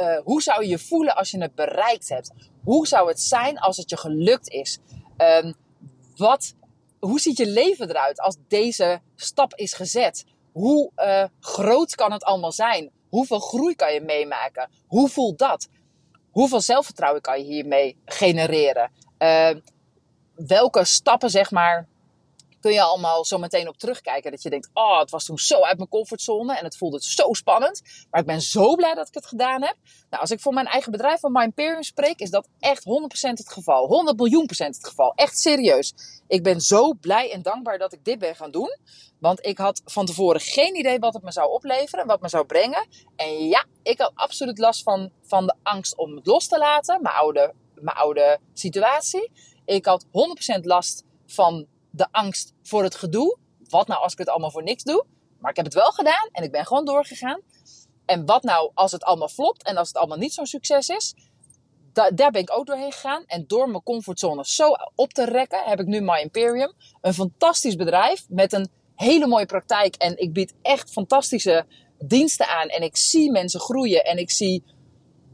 uh, 0.00 0.18
hoe 0.24 0.42
zou 0.42 0.62
je 0.62 0.68
je 0.68 0.78
voelen 0.78 1.16
als 1.16 1.30
je 1.30 1.40
het 1.40 1.54
bereikt 1.54 2.08
hebt? 2.08 2.30
Hoe 2.64 2.86
zou 2.86 3.08
het 3.08 3.20
zijn 3.20 3.58
als 3.58 3.76
het 3.76 3.90
je 3.90 3.96
gelukt 3.96 4.48
is? 4.48 4.78
Um, 5.16 5.54
wat, 6.16 6.54
hoe 6.98 7.20
ziet 7.20 7.36
je 7.36 7.46
leven 7.46 7.88
eruit 7.88 8.20
als 8.20 8.36
deze 8.48 9.00
stap 9.14 9.54
is 9.54 9.74
gezet? 9.74 10.24
Hoe 10.52 10.90
uh, 10.96 11.24
groot 11.40 11.94
kan 11.94 12.12
het 12.12 12.24
allemaal 12.24 12.52
zijn? 12.52 12.90
Hoeveel 13.08 13.38
groei 13.38 13.74
kan 13.74 13.92
je 13.92 14.00
meemaken? 14.00 14.70
Hoe 14.86 15.08
voelt 15.08 15.38
dat? 15.38 15.68
Hoeveel 16.30 16.60
zelfvertrouwen 16.60 17.22
kan 17.22 17.38
je 17.38 17.44
hiermee 17.44 17.96
genereren? 18.04 18.90
Uh, 19.18 19.50
welke 20.34 20.84
stappen, 20.84 21.30
zeg 21.30 21.50
maar, 21.50 21.88
kun 22.60 22.72
je 22.72 22.82
allemaal 22.82 23.24
zo 23.24 23.38
meteen 23.38 23.68
op 23.68 23.76
terugkijken. 23.76 24.30
Dat 24.30 24.42
je 24.42 24.50
denkt, 24.50 24.70
oh, 24.72 24.98
het 24.98 25.10
was 25.10 25.24
toen 25.24 25.38
zo 25.38 25.60
uit 25.60 25.76
mijn 25.76 25.88
comfortzone 25.88 26.56
en 26.56 26.64
het 26.64 26.76
voelde 26.76 26.98
zo 27.02 27.32
spannend. 27.32 27.82
Maar 28.10 28.20
ik 28.20 28.26
ben 28.26 28.40
zo 28.40 28.74
blij 28.74 28.94
dat 28.94 29.08
ik 29.08 29.14
het 29.14 29.26
gedaan 29.26 29.62
heb. 29.62 29.76
Nou, 30.10 30.22
als 30.22 30.30
ik 30.30 30.40
voor 30.40 30.52
mijn 30.52 30.66
eigen 30.66 30.92
bedrijf 30.92 31.20
van 31.20 31.32
My 31.32 31.42
Imperium 31.42 31.82
spreek, 31.82 32.20
is 32.20 32.30
dat 32.30 32.48
echt 32.58 32.84
100% 32.84 32.84
het 33.30 33.52
geval. 33.52 33.86
100 33.86 34.16
miljoen 34.16 34.46
procent 34.46 34.76
het 34.76 34.86
geval. 34.86 35.12
Echt 35.14 35.38
serieus. 35.38 35.94
Ik 36.26 36.42
ben 36.42 36.60
zo 36.60 36.92
blij 36.92 37.32
en 37.32 37.42
dankbaar 37.42 37.78
dat 37.78 37.92
ik 37.92 38.04
dit 38.04 38.18
ben 38.18 38.36
gaan 38.36 38.50
doen. 38.50 38.76
Want 39.18 39.46
ik 39.46 39.58
had 39.58 39.82
van 39.84 40.06
tevoren 40.06 40.40
geen 40.40 40.76
idee 40.76 40.98
wat 40.98 41.14
het 41.14 41.22
me 41.22 41.32
zou 41.32 41.50
opleveren, 41.50 42.06
wat 42.06 42.20
me 42.20 42.28
zou 42.28 42.46
brengen. 42.46 42.86
En 43.16 43.48
ja, 43.48 43.64
ik 43.82 43.98
had 43.98 44.12
absoluut 44.14 44.58
last 44.58 44.82
van, 44.82 45.10
van 45.22 45.46
de 45.46 45.54
angst 45.62 45.96
om 45.96 46.16
het 46.16 46.26
los 46.26 46.48
te 46.48 46.58
laten, 46.58 47.02
mijn 47.02 47.14
oude, 47.14 47.54
mijn 47.74 47.96
oude 47.96 48.38
situatie. 48.52 49.30
Ik 49.64 49.84
had 49.84 50.04
100% 50.04 50.08
last 50.62 51.04
van 51.26 51.66
de 51.90 52.08
angst 52.10 52.52
voor 52.62 52.82
het 52.82 52.94
gedoe. 52.94 53.38
Wat 53.68 53.86
nou 53.86 54.02
als 54.02 54.12
ik 54.12 54.18
het 54.18 54.28
allemaal 54.28 54.50
voor 54.50 54.62
niks 54.62 54.82
doe? 54.82 55.04
Maar 55.38 55.50
ik 55.50 55.56
heb 55.56 55.64
het 55.64 55.74
wel 55.74 55.90
gedaan 55.90 56.28
en 56.32 56.42
ik 56.42 56.50
ben 56.50 56.66
gewoon 56.66 56.84
doorgegaan. 56.84 57.40
En 58.04 58.26
wat 58.26 58.42
nou 58.42 58.70
als 58.74 58.92
het 58.92 59.04
allemaal 59.04 59.28
flopt 59.28 59.62
en 59.62 59.76
als 59.76 59.88
het 59.88 59.96
allemaal 59.96 60.18
niet 60.18 60.32
zo'n 60.32 60.46
succes 60.46 60.88
is? 60.88 61.14
daar 62.14 62.30
ben 62.30 62.40
ik 62.40 62.56
ook 62.56 62.66
doorheen 62.66 62.92
gegaan. 62.92 63.24
En 63.26 63.44
door 63.46 63.68
mijn 63.70 63.82
comfortzone 63.82 64.46
zo 64.46 64.68
op 64.94 65.12
te 65.12 65.24
rekken, 65.24 65.64
heb 65.64 65.80
ik 65.80 65.86
nu 65.86 66.00
My 66.00 66.20
Imperium. 66.20 66.72
Een 67.00 67.14
fantastisch 67.14 67.76
bedrijf 67.76 68.26
met 68.28 68.52
een 68.52 68.68
hele 68.94 69.26
mooie 69.26 69.46
praktijk. 69.46 69.94
En 69.94 70.18
ik 70.18 70.32
bied 70.32 70.54
echt 70.62 70.90
fantastische 70.90 71.66
diensten 71.98 72.48
aan. 72.48 72.68
En 72.68 72.82
ik 72.82 72.96
zie 72.96 73.30
mensen 73.30 73.60
groeien. 73.60 74.04
En 74.04 74.18
ik 74.18 74.30
zie 74.30 74.64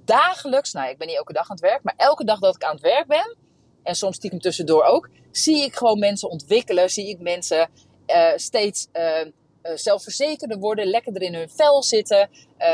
dagelijks, 0.04 0.72
nou 0.72 0.88
ik 0.88 0.98
ben 0.98 1.06
niet 1.06 1.16
elke 1.16 1.32
dag 1.32 1.50
aan 1.50 1.56
het 1.56 1.64
werk, 1.64 1.82
maar 1.82 1.94
elke 1.96 2.24
dag 2.24 2.38
dat 2.38 2.54
ik 2.54 2.64
aan 2.64 2.74
het 2.74 2.82
werk 2.82 3.06
ben, 3.06 3.36
en 3.82 3.94
soms 3.94 4.16
stiekem 4.16 4.38
tussendoor 4.40 4.84
ook, 4.84 5.08
zie 5.36 5.64
ik 5.64 5.76
gewoon 5.76 5.98
mensen 5.98 6.30
ontwikkelen. 6.30 6.90
Zie 6.90 7.08
ik 7.08 7.20
mensen 7.20 7.70
uh, 8.06 8.32
steeds 8.36 8.88
uh, 8.92 9.32
zelfverzekerder 9.74 10.58
worden, 10.58 10.86
lekkerder 10.86 11.22
in 11.22 11.34
hun 11.34 11.50
vel 11.50 11.82
zitten, 11.82 12.28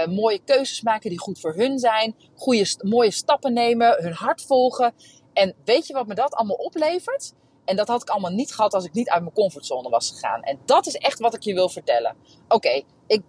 mooie 0.08 0.40
keuzes 0.44 0.82
maken 0.82 1.10
die 1.10 1.18
goed 1.18 1.40
voor 1.40 1.54
hun 1.54 1.78
zijn, 1.78 2.14
goede, 2.34 2.76
mooie 2.82 3.10
stappen 3.10 3.52
nemen, 3.52 4.02
hun 4.02 4.12
hart 4.12 4.42
volgen. 4.42 4.94
En 5.32 5.54
weet 5.64 5.86
je 5.86 5.92
wat 5.92 6.06
me 6.06 6.14
dat 6.14 6.34
allemaal 6.34 6.56
oplevert? 6.56 7.32
En 7.64 7.76
dat 7.76 7.88
had 7.88 8.02
ik 8.02 8.08
allemaal 8.08 8.30
niet 8.30 8.54
gehad 8.54 8.74
als 8.74 8.84
ik 8.84 8.92
niet 8.92 9.08
uit 9.08 9.22
mijn 9.22 9.34
comfortzone 9.34 9.88
was 9.88 10.10
gegaan. 10.10 10.42
En 10.42 10.58
dat 10.64 10.86
is 10.86 10.94
echt 10.94 11.18
wat 11.18 11.34
ik 11.34 11.42
je 11.42 11.54
wil 11.54 11.68
vertellen. 11.68 12.16
Oké, 12.48 12.82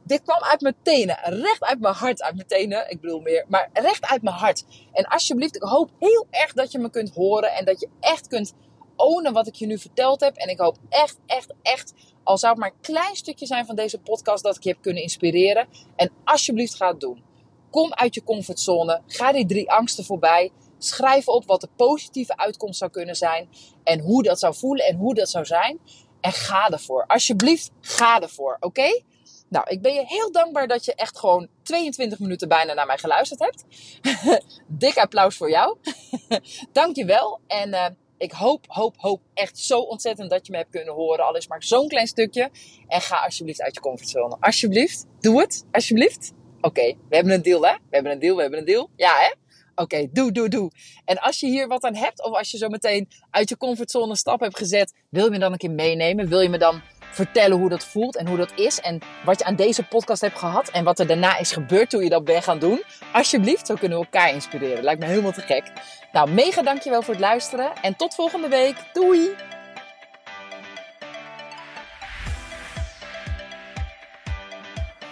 dit 0.04 0.22
kwam 0.24 0.42
uit 0.42 0.62
mijn 0.62 0.76
tenen. 0.84 1.18
Recht 1.24 1.64
uit 1.64 1.80
mijn 1.80 1.94
hart. 1.94 2.22
Uit 2.22 2.36
mijn 2.36 2.48
tenen, 2.48 2.90
ik 2.90 3.02
bedoel 3.02 3.20
meer. 3.20 3.46
Maar 3.48 3.70
recht 3.74 4.06
uit 4.06 4.22
mijn 4.22 4.36
hart. 4.36 4.66
En 4.92 5.06
alsjeblieft, 5.06 5.56
ik 5.56 5.62
hoop 5.62 5.90
heel 6.00 6.28
erg 6.30 6.54
dat 6.54 6.72
je 6.72 6.80
me 6.80 6.90
kunt 6.90 7.14
horen. 7.14 7.52
En 7.54 7.66
dat 7.66 7.80
je 7.80 7.90
echt 8.00 8.28
kunt 8.28 8.54
ownen 8.96 9.34
wat 9.34 9.48
ik 9.48 9.56
je 9.56 9.66
nu 9.66 9.78
verteld 9.78 10.22
heb. 10.22 10.36
En 10.36 10.50
ik 10.50 10.60
hoop 10.60 10.78
echt, 10.90 11.18
echt, 11.26 11.54
echt. 11.62 11.94
Al 12.24 12.38
zou 12.38 12.52
het 12.52 12.62
maar 12.62 12.72
een 12.72 12.82
klein 12.82 13.16
stukje 13.16 13.46
zijn 13.46 13.66
van 13.66 13.76
deze 13.76 14.00
podcast 14.00 14.44
dat 14.44 14.56
ik 14.56 14.64
je 14.64 14.70
heb 14.70 14.82
kunnen 14.82 15.02
inspireren. 15.02 15.68
En 15.96 16.12
alsjeblieft 16.24 16.76
ga 16.76 16.88
het 16.88 17.00
doen. 17.00 17.24
Kom 17.70 17.94
uit 17.94 18.14
je 18.14 18.24
comfortzone. 18.24 19.02
Ga 19.08 19.32
die 19.32 19.46
drie 19.46 19.72
angsten 19.72 20.06
voorbij. 20.06 20.52
Schrijf 20.78 21.28
op 21.28 21.46
wat 21.46 21.62
de 21.62 21.70
positieve 21.76 22.38
uitkomst 22.38 22.80
zou 22.80 22.92
kunnen 22.92 23.16
zijn. 23.16 23.50
En 23.84 24.00
hoe 24.00 24.24
dat 24.24 24.40
zou 24.40 24.56
voelen 24.56 24.86
en 24.86 24.96
hoe 24.96 25.14
dat 25.14 25.30
zou 25.30 25.46
zijn. 25.46 25.80
En 26.22 26.32
ga 26.32 26.70
ervoor. 26.70 27.06
Alsjeblieft, 27.06 27.72
ga 27.82 28.22
ervoor. 28.22 28.58
Oké? 28.60 29.02
Nou, 29.52 29.70
ik 29.70 29.82
ben 29.82 29.94
je 29.94 30.06
heel 30.06 30.32
dankbaar 30.32 30.68
dat 30.68 30.86
je 30.86 30.96
echt 30.96 31.20
gewoon 31.20 31.48
22 31.64 32.20
minuten 32.20 32.48
bijna 32.48 32.74
naar 32.74 32.86
mij 32.86 32.98
geluisterd 32.98 33.40
hebt. 33.40 33.66
Dik 34.68 34.98
applaus 34.98 35.38
voor 35.38 35.50
jou. 35.50 35.78
Dank 36.72 36.96
je 36.96 37.06
wel. 37.06 37.40
En 37.48 37.70
uh, 37.70 37.86
ik 38.22 38.32
hoop, 38.32 38.66
hoop, 38.68 38.96
hoop 38.98 39.22
echt 39.34 39.58
zo 39.58 39.80
ontzettend 39.80 40.30
dat 40.30 40.46
je 40.46 40.52
me 40.52 40.58
hebt 40.58 40.70
kunnen 40.70 40.94
horen. 40.94 41.26
Al 41.26 41.36
is 41.36 41.48
maar 41.48 41.64
zo'n 41.64 41.88
klein 41.88 42.08
stukje. 42.08 42.50
En 42.88 43.02
ga 43.02 43.24
alsjeblieft 43.24 43.62
uit 43.62 43.74
je 43.74 43.80
comfortzone. 43.80 44.38
Alsjeblieft, 44.40 45.06
doe 45.20 45.42
het. 45.42 45.66
Alsjeblieft. 45.72 46.34
Oké, 46.62 46.96
we 47.10 47.16
hebben 47.16 47.34
een 47.34 47.42
deal 47.42 47.66
hè? 47.66 47.74
We 47.74 47.80
hebben 47.90 48.12
een 48.12 48.20
deal, 48.20 48.36
we 48.36 48.42
hebben 48.42 48.60
een 48.60 48.66
deal. 48.66 48.90
Ja 48.96 49.14
hè? 49.20 49.34
Oké, 49.76 50.08
doe, 50.12 50.32
doe, 50.32 50.50
doe. 50.50 50.72
En 51.06 51.18
als 51.18 51.40
je 51.40 51.48
hier 51.48 51.68
wat 51.68 51.84
aan 51.84 51.96
hebt, 51.96 52.24
of 52.24 52.38
als 52.38 52.52
je 52.52 52.58
zo 52.58 52.68
meteen 52.68 53.08
uit 53.30 53.50
je 53.50 53.58
comfortzone 53.58 54.16
stap 54.16 54.40
hebt 54.40 54.58
gezet, 54.58 54.94
wil 55.10 55.24
je 55.24 55.30
me 55.30 55.40
dan 55.40 55.52
een 55.52 55.58
keer 55.58 55.72
meenemen? 55.72 56.28
Wil 56.28 56.42
je 56.42 56.50
me 56.50 56.58
dan 56.58 56.82
vertellen 57.12 57.58
hoe 57.58 57.70
dat 57.70 57.86
voelt 57.86 58.16
en 58.16 58.28
hoe 58.28 58.38
dat 58.38 58.52
is 58.56 58.80
en 58.80 59.00
wat 59.26 59.40
je 59.40 59.46
aan 59.46 59.56
deze 59.56 59.84
podcast 59.84 60.22
hebt 60.22 60.38
gehad 60.38 60.70
en 60.70 60.84
wat 60.84 61.00
er 61.00 61.08
daarna 61.08 61.38
is 61.38 61.52
gebeurd 61.52 61.90
toen 61.90 62.04
je 62.04 62.10
dat 62.10 62.24
bent 62.24 62.44
gaan 62.44 62.60
doen? 62.60 62.84
Alsjeblieft, 63.14 63.68
zo 63.68 63.76
kunnen 63.76 63.98
we 63.98 64.04
elkaar 64.04 64.34
inspireren. 64.34 64.84
Lijkt 64.84 65.00
me 65.00 65.06
helemaal 65.08 65.32
te 65.32 65.42
gek. 65.42 65.72
Nou, 66.12 66.32
mega 66.32 66.62
dankjewel 66.62 67.02
voor 67.02 67.14
het 67.14 67.24
luisteren 67.24 67.72
en 67.82 67.96
tot 67.96 68.16
volgende 68.16 68.48
week. 68.48 68.76
Doei! 68.94 69.30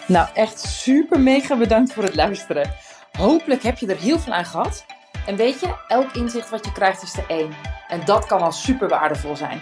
Nou, 0.06 0.28
echt 0.34 0.60
super 0.60 1.20
mega 1.20 1.58
bedankt 1.58 1.94
voor 1.94 2.04
het 2.04 2.16
luisteren. 2.16 2.74
Hopelijk 3.18 3.64
heb 3.64 3.78
je 3.78 3.88
er 3.88 3.98
heel 3.98 4.20
veel 4.20 4.34
aan 4.34 4.46
gehad. 4.46 4.86
En 5.26 5.36
weet 5.36 5.60
je, 5.60 5.76
elk 5.88 6.12
inzicht 6.12 6.50
wat 6.50 6.66
je 6.66 6.72
krijgt 6.72 7.04
is 7.04 7.18
er 7.18 7.26
één. 7.28 7.54
En 7.88 8.06
dat 8.06 8.26
kan 8.26 8.42
al 8.42 8.52
super 8.52 8.88
waardevol 8.88 9.36
zijn. 9.36 9.62